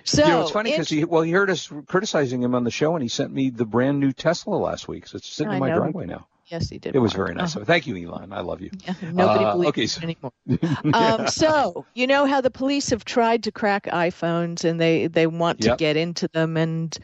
So 0.03 0.23
you 0.23 0.29
know, 0.29 0.41
it's 0.41 0.51
funny 0.51 0.71
because 0.71 0.89
he 0.89 1.05
well 1.05 1.21
he 1.21 1.31
heard 1.31 1.49
us 1.49 1.71
criticizing 1.87 2.43
him 2.43 2.53
on 2.55 2.63
the 2.65 2.71
show 2.71 2.93
and 2.95 3.01
he 3.01 3.07
sent 3.07 3.31
me 3.31 3.49
the 3.51 3.65
brand 3.65 3.99
new 4.01 4.11
Tesla 4.11 4.55
last 4.55 4.87
week, 4.87 5.07
so 5.07 5.15
it's 5.15 5.27
sitting 5.29 5.53
I 5.53 5.55
in 5.55 5.59
my 5.61 5.69
know. 5.69 5.77
driveway 5.79 6.05
now. 6.05 6.27
Yes, 6.47 6.69
he 6.69 6.77
did. 6.77 6.95
It 6.95 6.99
was 6.99 7.13
very 7.13 7.33
nice. 7.33 7.55
Uh-huh. 7.55 7.61
So 7.61 7.65
thank 7.65 7.87
you, 7.87 7.95
Elon. 7.97 8.31
I 8.31 8.41
love 8.41 8.61
you. 8.61 8.69
Yeah, 8.85 8.93
nobody 9.11 9.45
Uh, 9.45 9.51
believes 9.53 9.69
okay, 9.69 9.87
so- 9.87 10.01
anymore. 10.03 10.31
um, 10.93 11.27
so 11.27 11.85
you 11.95 12.05
know 12.07 12.25
how 12.25 12.39
the 12.41 12.51
police 12.51 12.89
have 12.91 13.03
tried 13.05 13.43
to 13.43 13.51
crack 13.51 13.85
iPhones 13.85 14.63
and 14.63 14.79
they 14.79 15.07
they 15.07 15.25
want 15.27 15.61
to 15.61 15.75
get 15.77 15.97
into 15.97 16.27
them 16.29 16.55
and 16.57 16.97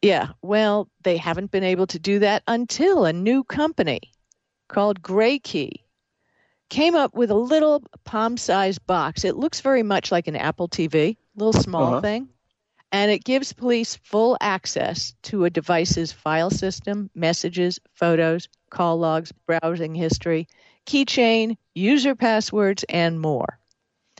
yeah, 0.00 0.28
well, 0.42 0.88
they 1.02 1.16
haven't 1.16 1.50
been 1.50 1.64
able 1.64 1.88
to 1.88 1.98
do 1.98 2.20
that 2.20 2.44
until 2.46 3.04
a 3.04 3.12
new 3.12 3.42
company 3.42 4.00
called 4.68 5.02
GrayKey 5.02 5.72
came 6.70 6.94
up 6.94 7.14
with 7.14 7.30
a 7.32 7.34
little 7.34 7.82
palm-sized 8.04 8.86
box. 8.86 9.24
It 9.24 9.34
looks 9.36 9.60
very 9.60 9.82
much 9.82 10.12
like 10.12 10.28
an 10.28 10.36
Apple 10.36 10.68
TV, 10.68 11.16
little 11.34 11.52
small 11.52 11.94
Uh-huh. 11.94 12.00
thing. 12.00 12.28
And 12.92 13.10
it 13.10 13.24
gives 13.24 13.52
police 13.52 13.96
full 13.96 14.36
access 14.40 15.14
to 15.24 15.44
a 15.44 15.50
device's 15.50 16.12
file 16.12 16.50
system, 16.50 17.10
messages, 17.14 17.78
photos, 17.92 18.48
call 18.70 18.98
logs, 18.98 19.32
browsing 19.46 19.94
history, 19.94 20.46
keychain, 20.86 21.56
user 21.74 22.14
passwords, 22.14 22.84
and 22.88 23.20
more. 23.20 23.58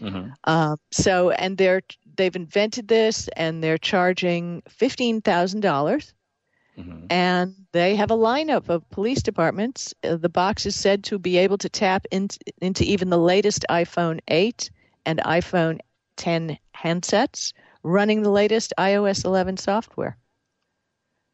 Mhm. 0.01 0.33
Um, 0.45 0.79
so, 0.91 1.31
and 1.31 1.57
they're 1.57 1.83
they've 2.17 2.37
invented 2.37 2.89
this, 2.89 3.29
and 3.37 3.63
they're 3.63 3.79
charging 3.79 4.63
fifteen 4.69 5.21
thousand 5.23 5.61
dollars, 5.61 6.13
Mhm. 6.79 7.07
and 7.11 7.55
they 7.73 7.97
have 7.97 8.11
a 8.11 8.17
lineup 8.17 8.69
of 8.69 8.89
police 8.91 9.23
departments. 9.23 9.95
Uh, 10.05 10.17
the 10.17 10.29
box 10.29 10.67
is 10.67 10.77
said 10.77 11.05
to 11.05 11.19
be 11.19 11.37
able 11.39 11.59
to 11.59 11.69
tap 11.69 12.07
into 12.11 12.39
into 12.61 12.85
even 12.85 13.11
the 13.11 13.19
latest 13.19 13.65
iPhone 13.71 14.21
eight 14.29 14.71
and 15.07 15.19
iPhone 15.21 15.79
ten 16.17 16.59
handsets 16.77 17.53
running 17.83 18.23
the 18.23 18.31
latest 18.31 18.73
iOS 18.79 19.25
eleven 19.25 19.57
software. 19.57 20.17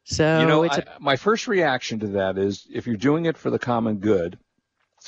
So 0.04 0.40
you 0.40 0.46
know, 0.46 0.62
it's 0.64 0.78
a 0.78 0.94
I, 0.94 0.96
my 1.00 1.16
first 1.16 1.48
reaction 1.48 2.00
to 2.00 2.06
that 2.08 2.36
is 2.38 2.66
if 2.70 2.86
you're 2.86 2.96
doing 2.96 3.24
it 3.24 3.38
for 3.38 3.50
the 3.50 3.58
common 3.58 3.96
good, 3.96 4.38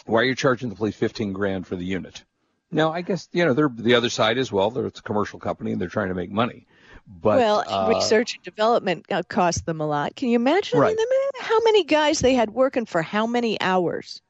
why 0.06 0.20
are 0.20 0.24
you 0.24 0.34
charging 0.34 0.68
the 0.68 0.74
police 0.74 0.96
15 0.96 1.32
grand 1.32 1.66
for 1.66 1.76
the 1.76 1.84
unit? 1.84 2.24
Now, 2.70 2.92
I 2.92 3.02
guess 3.02 3.28
you 3.32 3.44
know 3.44 3.54
they're 3.54 3.70
the 3.72 3.94
other 3.94 4.08
side 4.08 4.38
as 4.38 4.50
well. 4.50 4.70
They're 4.70 4.86
it's 4.86 5.00
a 5.00 5.02
commercial 5.02 5.38
company 5.38 5.72
and 5.72 5.80
they're 5.80 5.88
trying 5.88 6.08
to 6.08 6.14
make 6.14 6.30
money. 6.30 6.66
But 7.06 7.36
well, 7.36 7.64
uh, 7.68 7.88
research 7.88 8.34
and 8.34 8.42
development 8.42 9.06
uh, 9.10 9.22
cost 9.28 9.64
them 9.64 9.80
a 9.80 9.86
lot. 9.86 10.16
Can 10.16 10.28
you 10.28 10.36
imagine 10.36 10.80
Right. 10.80 10.96
how 11.38 11.60
many 11.60 11.84
guys 11.84 12.18
they 12.18 12.34
had 12.34 12.50
working 12.50 12.84
for 12.84 13.00
how 13.00 13.26
many 13.26 13.60
hours? 13.60 14.20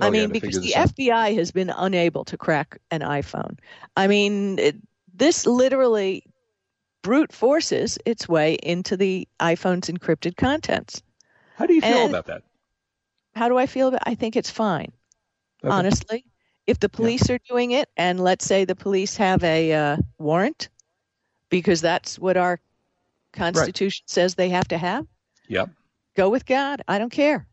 oh, 0.00 0.06
I 0.06 0.10
mean, 0.10 0.28
to 0.28 0.28
because 0.28 0.60
the 0.60 0.76
out. 0.76 0.94
FBI 0.94 1.34
has 1.36 1.50
been 1.50 1.70
unable 1.70 2.24
to 2.26 2.36
crack 2.36 2.78
an 2.92 3.00
iPhone. 3.00 3.58
I 3.96 4.06
mean, 4.06 4.58
it, 4.60 4.76
this 5.18 5.46
literally 5.46 6.24
brute 7.02 7.32
forces 7.32 7.98
its 8.04 8.28
way 8.28 8.54
into 8.54 8.96
the 8.96 9.28
iPhone's 9.40 9.88
encrypted 9.88 10.36
contents. 10.36 11.02
How 11.56 11.66
do 11.66 11.74
you 11.74 11.80
feel 11.80 12.04
and- 12.04 12.10
about 12.10 12.26
that? 12.26 12.42
How 13.34 13.48
do 13.48 13.56
I 13.56 13.66
feel 13.66 13.88
about? 13.88 14.02
I 14.04 14.14
think 14.14 14.34
it's 14.34 14.50
fine. 14.50 14.90
Okay. 15.62 15.72
Honestly, 15.72 16.24
if 16.66 16.80
the 16.80 16.88
police 16.88 17.30
are 17.30 17.38
doing 17.48 17.70
it, 17.70 17.88
and 17.96 18.18
let's 18.18 18.44
say 18.44 18.64
the 18.64 18.74
police 18.74 19.16
have 19.16 19.44
a 19.44 19.72
uh, 19.72 19.96
warrant, 20.18 20.68
because 21.48 21.80
that's 21.80 22.18
what 22.18 22.36
our 22.36 22.60
Constitution 23.32 24.04
says 24.06 24.34
they 24.34 24.48
have 24.48 24.68
to 24.68 24.78
have. 24.78 25.06
Yep. 25.48 25.70
go 26.16 26.28
with 26.28 26.44
God. 26.46 26.82
I 26.88 26.98
don't 26.98 27.12
care. 27.12 27.46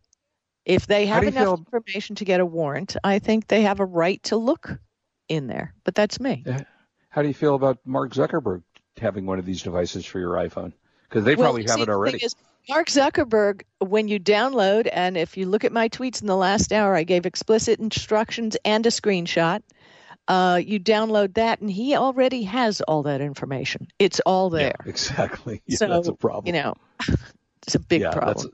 If 0.65 0.87
they 0.87 1.05
have 1.05 1.23
enough 1.23 1.43
feel- 1.43 1.53
information 1.53 2.15
to 2.15 2.25
get 2.25 2.39
a 2.39 2.45
warrant, 2.45 2.97
I 3.03 3.19
think 3.19 3.47
they 3.47 3.61
have 3.61 3.79
a 3.79 3.85
right 3.85 4.21
to 4.23 4.37
look 4.37 4.79
in 5.29 5.47
there. 5.47 5.75
But 5.83 5.95
that's 5.95 6.19
me. 6.19 6.43
How 7.15 7.21
do 7.21 7.29
you 7.29 7.33
feel 7.33 7.55
about 7.55 7.77
Mark 7.85 8.13
Zuckerberg 8.13 8.63
having 8.97 9.25
one 9.25 9.39
of 9.39 9.45
these 9.45 9.63
devices 9.63 10.05
for 10.05 10.19
your 10.19 10.33
iPhone? 10.33 10.73
Because 11.07 11.23
they 11.23 11.37
probably 11.37 11.61
you 11.61 11.69
have 11.69 11.77
see, 11.77 11.83
it 11.83 11.85
the 11.85 11.91
already. 11.93 12.17
thing 12.19 12.25
is, 12.25 12.35
Mark 12.67 12.87
Zuckerberg, 12.89 13.61
when 13.79 14.09
you 14.09 14.19
download, 14.19 14.89
and 14.91 15.15
if 15.15 15.37
you 15.37 15.45
look 15.45 15.63
at 15.63 15.71
my 15.71 15.87
tweets 15.87 16.19
in 16.19 16.27
the 16.27 16.35
last 16.35 16.73
hour, 16.73 16.93
I 16.93 17.03
gave 17.03 17.25
explicit 17.25 17.79
instructions 17.79 18.57
and 18.65 18.85
a 18.85 18.89
screenshot. 18.89 19.61
Uh, 20.27 20.59
you 20.61 20.77
download 20.77 21.35
that, 21.35 21.61
and 21.61 21.71
he 21.71 21.95
already 21.95 22.43
has 22.43 22.81
all 22.81 23.03
that 23.03 23.21
information. 23.21 23.87
It's 23.97 24.19
all 24.25 24.49
Yeah, 24.49 24.57
there. 24.57 24.75
exactly. 24.85 25.61
Yeah, 25.67 25.77
so 25.77 25.87
that's 25.87 26.09
a 26.09 26.13
problem. 26.13 26.53
You 26.53 26.61
know, 26.61 26.73
it's 27.63 27.75
a 27.75 27.79
big 27.79 28.01
yeah, 28.01 28.11
problem. 28.11 28.33
that's 28.35 28.45
a 28.45 28.49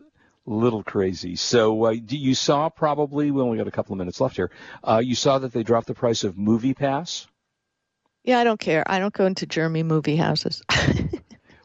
little 0.46 0.84
crazy. 0.84 1.36
So 1.36 1.86
uh, 1.86 1.96
do 1.96 2.16
you 2.16 2.36
saw 2.36 2.70
probably 2.70 3.32
we 3.32 3.42
only 3.42 3.58
got 3.58 3.68
a 3.68 3.72
couple 3.72 3.94
of 3.94 3.98
minutes 3.98 4.22
left 4.22 4.36
here. 4.36 4.52
Uh, 4.84 5.02
you 5.04 5.16
saw 5.16 5.40
that 5.40 5.52
they 5.52 5.64
dropped 5.64 5.88
the 5.88 5.96
price 5.96 6.24
of 6.24 6.36
MoviePass. 6.36 7.26
Yeah, 8.24 8.40
I 8.40 8.44
don't 8.44 8.60
care. 8.60 8.84
I 8.86 9.00
don't 9.00 9.14
go 9.14 9.26
into 9.26 9.46
German 9.46 9.88
movie 9.88 10.16
houses. 10.16 10.62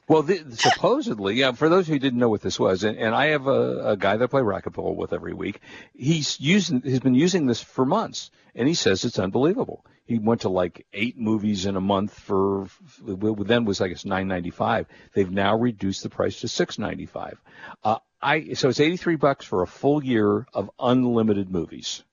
Well, 0.09 0.23
the, 0.23 0.45
supposedly, 0.53 1.35
yeah. 1.35 1.53
For 1.53 1.69
those 1.69 1.88
who 1.88 1.99
didn't 1.99 2.21
know 2.21 2.29
what 2.29 2.40
this 2.40 2.61
was, 2.61 2.85
and, 2.85 2.97
and 2.97 3.12
I 3.12 3.27
have 3.27 3.49
a, 3.49 3.90
a 3.90 3.97
guy 3.97 4.16
that 4.16 4.25
I 4.25 4.27
play 4.29 4.40
racquetball 4.40 4.95
with 4.95 5.12
every 5.12 5.35
week. 5.35 5.61
He's 5.95 6.38
using, 6.38 6.81
he's 6.81 7.01
been 7.01 7.16
using 7.16 7.47
this 7.47 7.61
for 7.61 7.85
months, 7.85 8.31
and 8.55 8.69
he 8.69 8.75
says 8.75 9.05
it's 9.05 9.19
unbelievable. 9.19 9.85
He 10.05 10.19
went 10.19 10.42
to 10.42 10.49
like 10.49 10.87
eight 10.92 11.19
movies 11.19 11.66
in 11.66 11.75
a 11.75 11.81
month 11.81 12.16
for, 12.16 12.69
then 13.03 13.64
was 13.64 13.81
I 13.81 13.88
guess 13.88 14.05
nine 14.05 14.29
ninety 14.29 14.51
five. 14.51 14.87
They've 15.12 15.31
now 15.31 15.57
reduced 15.57 16.05
the 16.05 16.11
price 16.11 16.40
to 16.42 16.49
six 16.49 16.79
ninety 16.79 17.07
five. 17.07 17.42
Uh, 17.83 17.99
I 18.23 18.53
so 18.53 18.69
it's 18.69 18.79
eighty 18.79 18.97
three 18.97 19.16
bucks 19.16 19.45
for 19.45 19.62
a 19.62 19.66
full 19.66 20.05
year 20.05 20.47
of 20.55 20.71
unlimited 20.79 21.51
movies. 21.51 22.05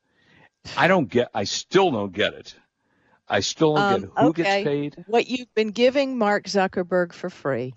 I 0.75 0.87
don't 0.87 1.09
get. 1.09 1.29
I 1.35 1.43
still 1.43 1.91
don't 1.91 2.11
get 2.11 2.33
it. 2.33 2.55
I 3.27 3.39
still 3.39 3.75
don't 3.75 3.83
Um, 3.93 4.01
get 4.01 4.09
who 4.17 4.27
okay. 4.29 4.43
gets 4.43 4.63
paid. 4.67 5.03
what 5.07 5.27
you've 5.27 5.53
been 5.55 5.71
giving 5.71 6.17
Mark 6.17 6.45
Zuckerberg 6.45 7.13
for 7.13 7.29
free, 7.29 7.73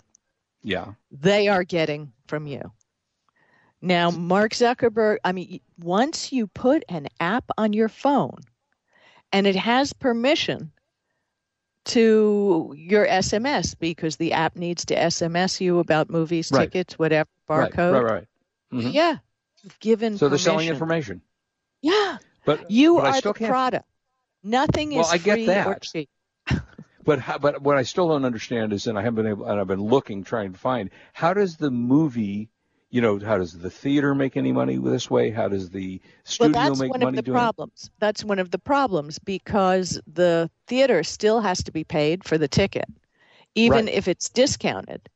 Yeah. 0.63 0.95
they 1.11 1.49
are 1.49 1.65
getting 1.65 2.13
from 2.27 2.47
you. 2.47 2.73
Now, 3.81 4.11
Mark 4.11 4.53
Zuckerberg, 4.53 5.19
I 5.25 5.33
mean, 5.33 5.61
once 5.79 6.33
you 6.33 6.47
put 6.49 6.85
an 6.89 7.07
app 7.21 7.45
on 7.57 7.73
your 7.73 7.89
phone 7.89 8.39
and 9.33 9.47
it 9.47 9.55
has 9.57 9.93
permission 9.93 10.73
to 11.85 12.75
your 12.77 13.07
SMS 13.07 13.79
because 13.79 14.17
the 14.17 14.33
app 14.33 14.57
needs 14.57 14.85
to 14.87 14.97
SMS 14.97 15.61
you 15.61 15.79
about 15.79 16.11
movies, 16.11 16.51
Right. 16.51 16.63
tickets, 16.73 16.99
whatever, 16.99 17.29
Right. 17.49 17.71
barcode. 17.73 18.03
Right. 18.03 18.13
Right. 18.13 18.27
Mhm. 18.73 18.93
Yeah. 18.93 19.19
You've 19.63 19.79
given 19.79 20.19
So 20.19 20.29
they're 20.29 20.39
selling 20.39 20.69
information. 20.69 21.21
Yeah. 21.83 22.19
But 22.45 22.69
You 22.71 22.97
but 22.97 23.05
I 23.05 23.09
are 23.11 23.15
still 23.19 23.33
the 23.35 23.39
can't. 23.39 23.51
product. 23.51 23.89
Nothing 24.47 24.93
Well, 24.93 25.01
is 25.01 25.13
I 25.13 25.19
get 25.19 25.45
free 25.45 25.47
or 25.65 25.75
that. 25.75 25.83
cheap. 25.83 26.09
But 27.05 27.21
how, 27.21 27.39
but 27.39 27.63
what 27.63 27.77
I 27.77 27.83
still 27.83 28.09
don't 28.09 28.25
understand 28.25 28.73
is, 28.73 28.87
and 28.87 28.99
I 28.99 29.03
haven't 29.03 29.17
been 29.23 29.27
able, 29.33 29.47
and 29.47 29.61
I've 29.61 29.67
been 29.67 29.83
looking, 29.83 30.25
trying 30.25 30.53
to 30.53 30.59
find, 30.59 30.91
how 31.13 31.35
does 31.35 31.57
the 31.57 31.71
movie, 31.71 32.49
you 32.91 33.01
know, 33.01 33.19
how 33.19 33.39
does 33.39 33.59
the 33.59 33.71
theater 33.71 34.15
make 34.15 34.37
any 34.37 34.53
money 34.53 34.77
this 34.77 35.11
way? 35.11 35.31
How 35.31 35.49
does 35.49 35.71
the 35.71 36.01
studio 36.25 36.55
Well, 36.55 36.65
that's 36.65 36.81
make 36.81 36.91
one 36.91 37.03
money 37.03 37.19
of 37.19 37.25
the 37.25 37.31
doing 37.31 37.45
it? 37.45 37.55
problems. 37.55 37.91
That's 37.99 38.25
one 38.25 38.39
of 38.39 38.51
the 38.51 38.59
problems 38.59 39.19
because 39.19 40.01
the 40.07 40.51
theater 40.67 41.03
still 41.05 41.41
has 41.41 41.63
to 41.65 41.73
be 41.73 41.85
paid 41.85 42.25
for 42.25 42.39
the 42.39 42.49
ticket, 42.49 42.89
even 43.55 43.87
Right. 43.87 43.95
if 43.95 44.09
it's 44.09 44.29
discounted, 44.29 45.09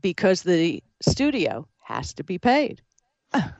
because 0.00 0.42
the 0.42 0.82
studio 1.00 1.66
has 1.82 2.14
to 2.14 2.24
be 2.24 2.38
paid. 2.38 2.82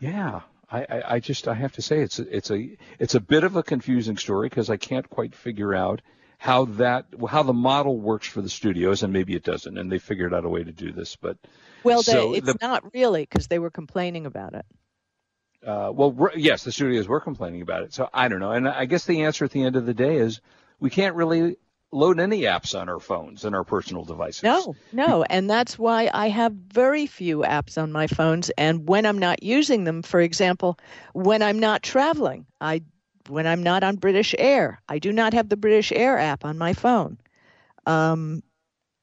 Yeah, 0.01 0.41
I, 0.71 0.81
I, 0.83 1.03
I 1.15 1.21
just 1.21 1.49
I 1.49 1.55
have 1.55 1.73
to 1.73 1.83
say 1.83 2.01
it's 2.01 2.19
a, 2.19 2.37
it's 2.37 2.51
a 2.51 2.77
it's 2.99 3.15
a 3.15 3.21
bit 3.21 3.45
of 3.45 3.57
a 3.57 3.63
confusing 3.63 4.17
story 4.17 4.49
because 4.49 4.69
I 4.71 4.77
can't 4.77 5.09
quite 5.09 5.35
figure 5.35 5.75
out 5.75 6.03
how 6.39 6.67
that 6.67 7.07
how 7.29 7.43
the 7.43 7.53
model 7.53 7.99
works 7.99 8.27
for 8.29 8.43
the 8.43 8.49
studios, 8.49 9.03
and 9.03 9.13
maybe 9.13 9.35
it 9.35 9.43
doesn't, 9.45 9.77
and 9.79 9.91
they 9.91 9.99
figured 9.99 10.33
out 10.35 10.45
a 10.45 10.49
way 10.49 10.63
to 10.63 10.73
do 10.73 10.93
this, 10.93 11.17
but 11.17 11.37
Well, 11.85 12.03
So 12.03 12.33
they, 12.33 12.39
it's 12.39 12.47
the- 12.47 12.59
not 12.61 12.93
really 12.95 13.23
because 13.23 13.49
they 13.49 13.59
were 13.59 13.71
complaining 13.71 14.27
about 14.27 14.55
it. 14.55 14.67
Uh, 15.67 15.91
well, 15.93 16.31
yes, 16.37 16.63
the 16.63 16.71
studios 16.71 17.09
were 17.09 17.21
complaining 17.21 17.63
about 17.63 17.83
it. 17.83 17.93
So 17.93 18.09
I 18.15 18.29
don't 18.29 18.39
know. 18.39 18.53
And 18.53 18.69
I 18.69 18.85
guess 18.85 19.05
the 19.07 19.25
answer 19.25 19.45
at 19.45 19.51
the 19.51 19.65
end 19.65 19.75
of 19.75 19.87
the 19.87 19.95
day 19.95 20.17
is 20.17 20.41
we 20.79 20.89
can't 20.89 21.17
really 21.17 21.57
load 21.93 22.21
any 22.21 22.43
apps 22.43 22.79
on 22.79 22.89
our 22.89 23.01
phones 23.01 23.45
and 23.45 23.55
our 23.55 23.65
personal 23.65 24.05
devices. 24.05 24.43
No, 24.43 24.75
no, 24.93 25.25
and 25.25 25.49
that's 25.49 25.79
why 25.79 26.11
I 26.13 26.29
have 26.29 26.53
very 26.53 27.07
few 27.07 27.39
apps 27.39 27.81
on 27.81 27.93
my 27.93 28.07
phones. 28.07 28.51
And 28.51 28.89
when 28.89 29.07
I'm 29.07 29.19
not 29.19 29.43
using 29.43 29.85
them, 29.85 30.03
for 30.03 30.21
example, 30.21 30.79
when 31.13 31.43
I'm 31.43 31.59
not 31.59 31.83
traveling, 31.83 32.47
I 32.61 32.83
when 33.29 33.47
I'm 33.47 33.63
not 33.63 33.85
on 33.85 33.97
British 33.97 34.35
Air, 34.39 34.81
I 34.89 34.99
do 34.99 35.13
not 35.13 35.35
have 35.35 35.49
the 35.49 35.57
British 35.57 35.93
Air 35.93 36.19
app 36.19 36.45
on 36.45 36.57
my 36.57 36.73
phone. 36.73 37.19
Um, 37.87 38.43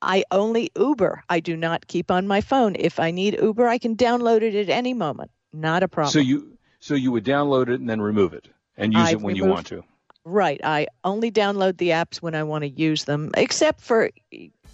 I 0.02 0.24
only 0.32 0.71
Uber. 0.76 1.24
I 1.30 1.39
do 1.39 1.56
not 1.56 1.88
keep 1.88 2.12
on 2.12 2.28
my 2.28 2.41
phone. 2.41 2.76
If 2.78 3.00
I 3.00 3.12
need 3.12 3.39
Uber, 3.41 3.67
I 3.67 3.78
can 3.78 3.95
download 3.95 4.41
it 4.41 4.56
at 4.56 4.69
any 4.69 4.93
moment. 4.93 5.32
Not 5.54 5.84
a 5.84 5.88
problem. 5.88 6.12
So 6.12 6.19
you 6.19 6.58
so 6.80 6.93
you 6.93 7.12
would 7.12 7.26
download 7.26 7.69
it 7.69 7.80
and 7.80 7.89
then 7.89 8.02
remove 8.02 8.34
it 8.34 8.48
and 8.78 8.93
use 8.93 9.08
I've 9.08 9.13
it 9.13 9.21
when 9.21 9.36
you 9.36 9.45
want 9.45 9.67
to. 9.67 9.84
Right. 10.25 10.59
I 10.63 10.88
only 11.03 11.31
download 11.31 11.77
the 11.77 11.89
apps 11.89 12.17
when 12.17 12.33
I 12.33 12.43
want 12.43 12.63
to 12.63 12.69
use 12.69 13.05
them, 13.05 13.31
except 13.38 13.79
for 13.81 14.09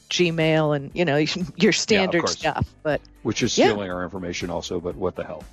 Gmail 0.10 0.76
and 0.76 0.92
you 0.94 1.06
know 1.06 1.18
your 1.58 1.74
standard 1.74 2.22
course. 2.22 2.38
stuff. 2.40 2.68
But 2.84 3.02
Which 3.24 3.44
is 3.44 3.58
Yeah. 3.58 3.68
stealing 3.68 3.92
our 3.92 4.04
information 4.04 4.50
also, 4.50 4.80
but 4.80 4.96
what 4.96 5.16
the 5.16 5.24
hell. 5.26 5.44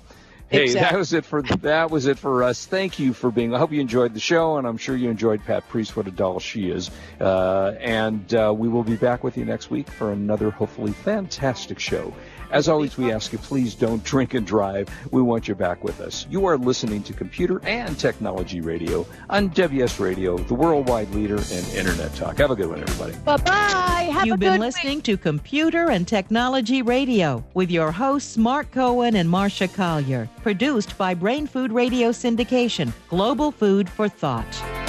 Hey, 0.49 0.63
Exactly. 0.63 0.89
that 0.89 0.97
was 0.97 1.13
it 1.13 1.25
for 1.25 1.41
that 1.43 1.91
was 1.91 2.07
it 2.07 2.17
for 2.17 2.41
us. 2.43 2.65
Thank 2.65 2.97
you 2.97 3.13
for 3.13 3.29
being. 3.29 3.53
I 3.53 3.59
hope 3.59 3.71
you 3.71 3.81
enjoyed 3.81 4.15
the 4.15 4.19
show, 4.19 4.57
and 4.57 4.65
I'm 4.65 4.77
sure 4.77 4.95
you 4.95 5.09
enjoyed 5.11 5.43
Pat 5.45 5.67
Priest. 5.69 5.95
What 5.95 6.07
a 6.07 6.11
doll 6.11 6.39
she 6.39 6.71
is! 6.71 6.89
Uh, 7.21 7.75
and 7.79 8.33
uh, 8.33 8.51
we 8.57 8.67
will 8.67 8.83
be 8.83 8.95
back 8.95 9.23
with 9.23 9.37
you 9.37 9.45
next 9.45 9.69
week 9.69 9.87
for 9.87 10.11
another 10.11 10.49
hopefully 10.49 10.91
fantastic 10.93 11.77
show. 11.77 12.11
As 12.51 12.67
always, 12.67 12.97
we 12.97 13.11
ask 13.11 13.31
you 13.31 13.37
please 13.37 13.75
don't 13.75 14.03
drink 14.03 14.33
and 14.33 14.45
drive. 14.45 14.89
We 15.11 15.21
want 15.21 15.47
you 15.47 15.53
back 15.53 15.83
with 15.83 16.01
us. 16.01 16.25
You 16.31 16.45
are 16.47 16.57
listening 16.57 17.03
to 17.03 17.13
Computer 17.13 17.61
and 17.63 17.97
Technology 17.97 18.59
Radio 18.59 19.05
on 19.29 19.49
WS 19.49 19.99
Radio, 19.99 20.37
the 20.37 20.55
worldwide 20.55 21.09
leader 21.13 21.35
in 21.37 21.63
Internet 21.77 22.15
talk. 22.15 22.37
Have 22.39 22.49
a 22.51 22.55
good 22.55 22.69
one, 22.69 22.81
everybody. 22.81 23.13
Bye 23.23 23.37
bye. 23.37 24.09
Have 24.11 24.25
You've 24.25 24.39
good 24.39 24.39
been 24.39 24.51
week. 24.53 24.61
listening 24.61 25.01
to 25.03 25.15
Computer 25.15 25.91
and 25.91 26.07
Technology 26.07 26.81
Radio 26.81 27.43
with 27.53 27.69
your 27.69 27.91
hosts 27.91 28.35
Mark 28.35 28.71
Cohen 28.71 29.15
and 29.15 29.29
Marcia 29.29 29.67
Collier, 29.67 30.27
produced 30.41 30.97
by 30.97 31.13
Brain 31.13 31.45
Food 31.45 31.71
Radio 31.71 32.09
Syndication, 32.09 32.91
Global 33.09 33.51
Food 33.51 33.87
for 33.87 34.09
Thought. 34.09 34.88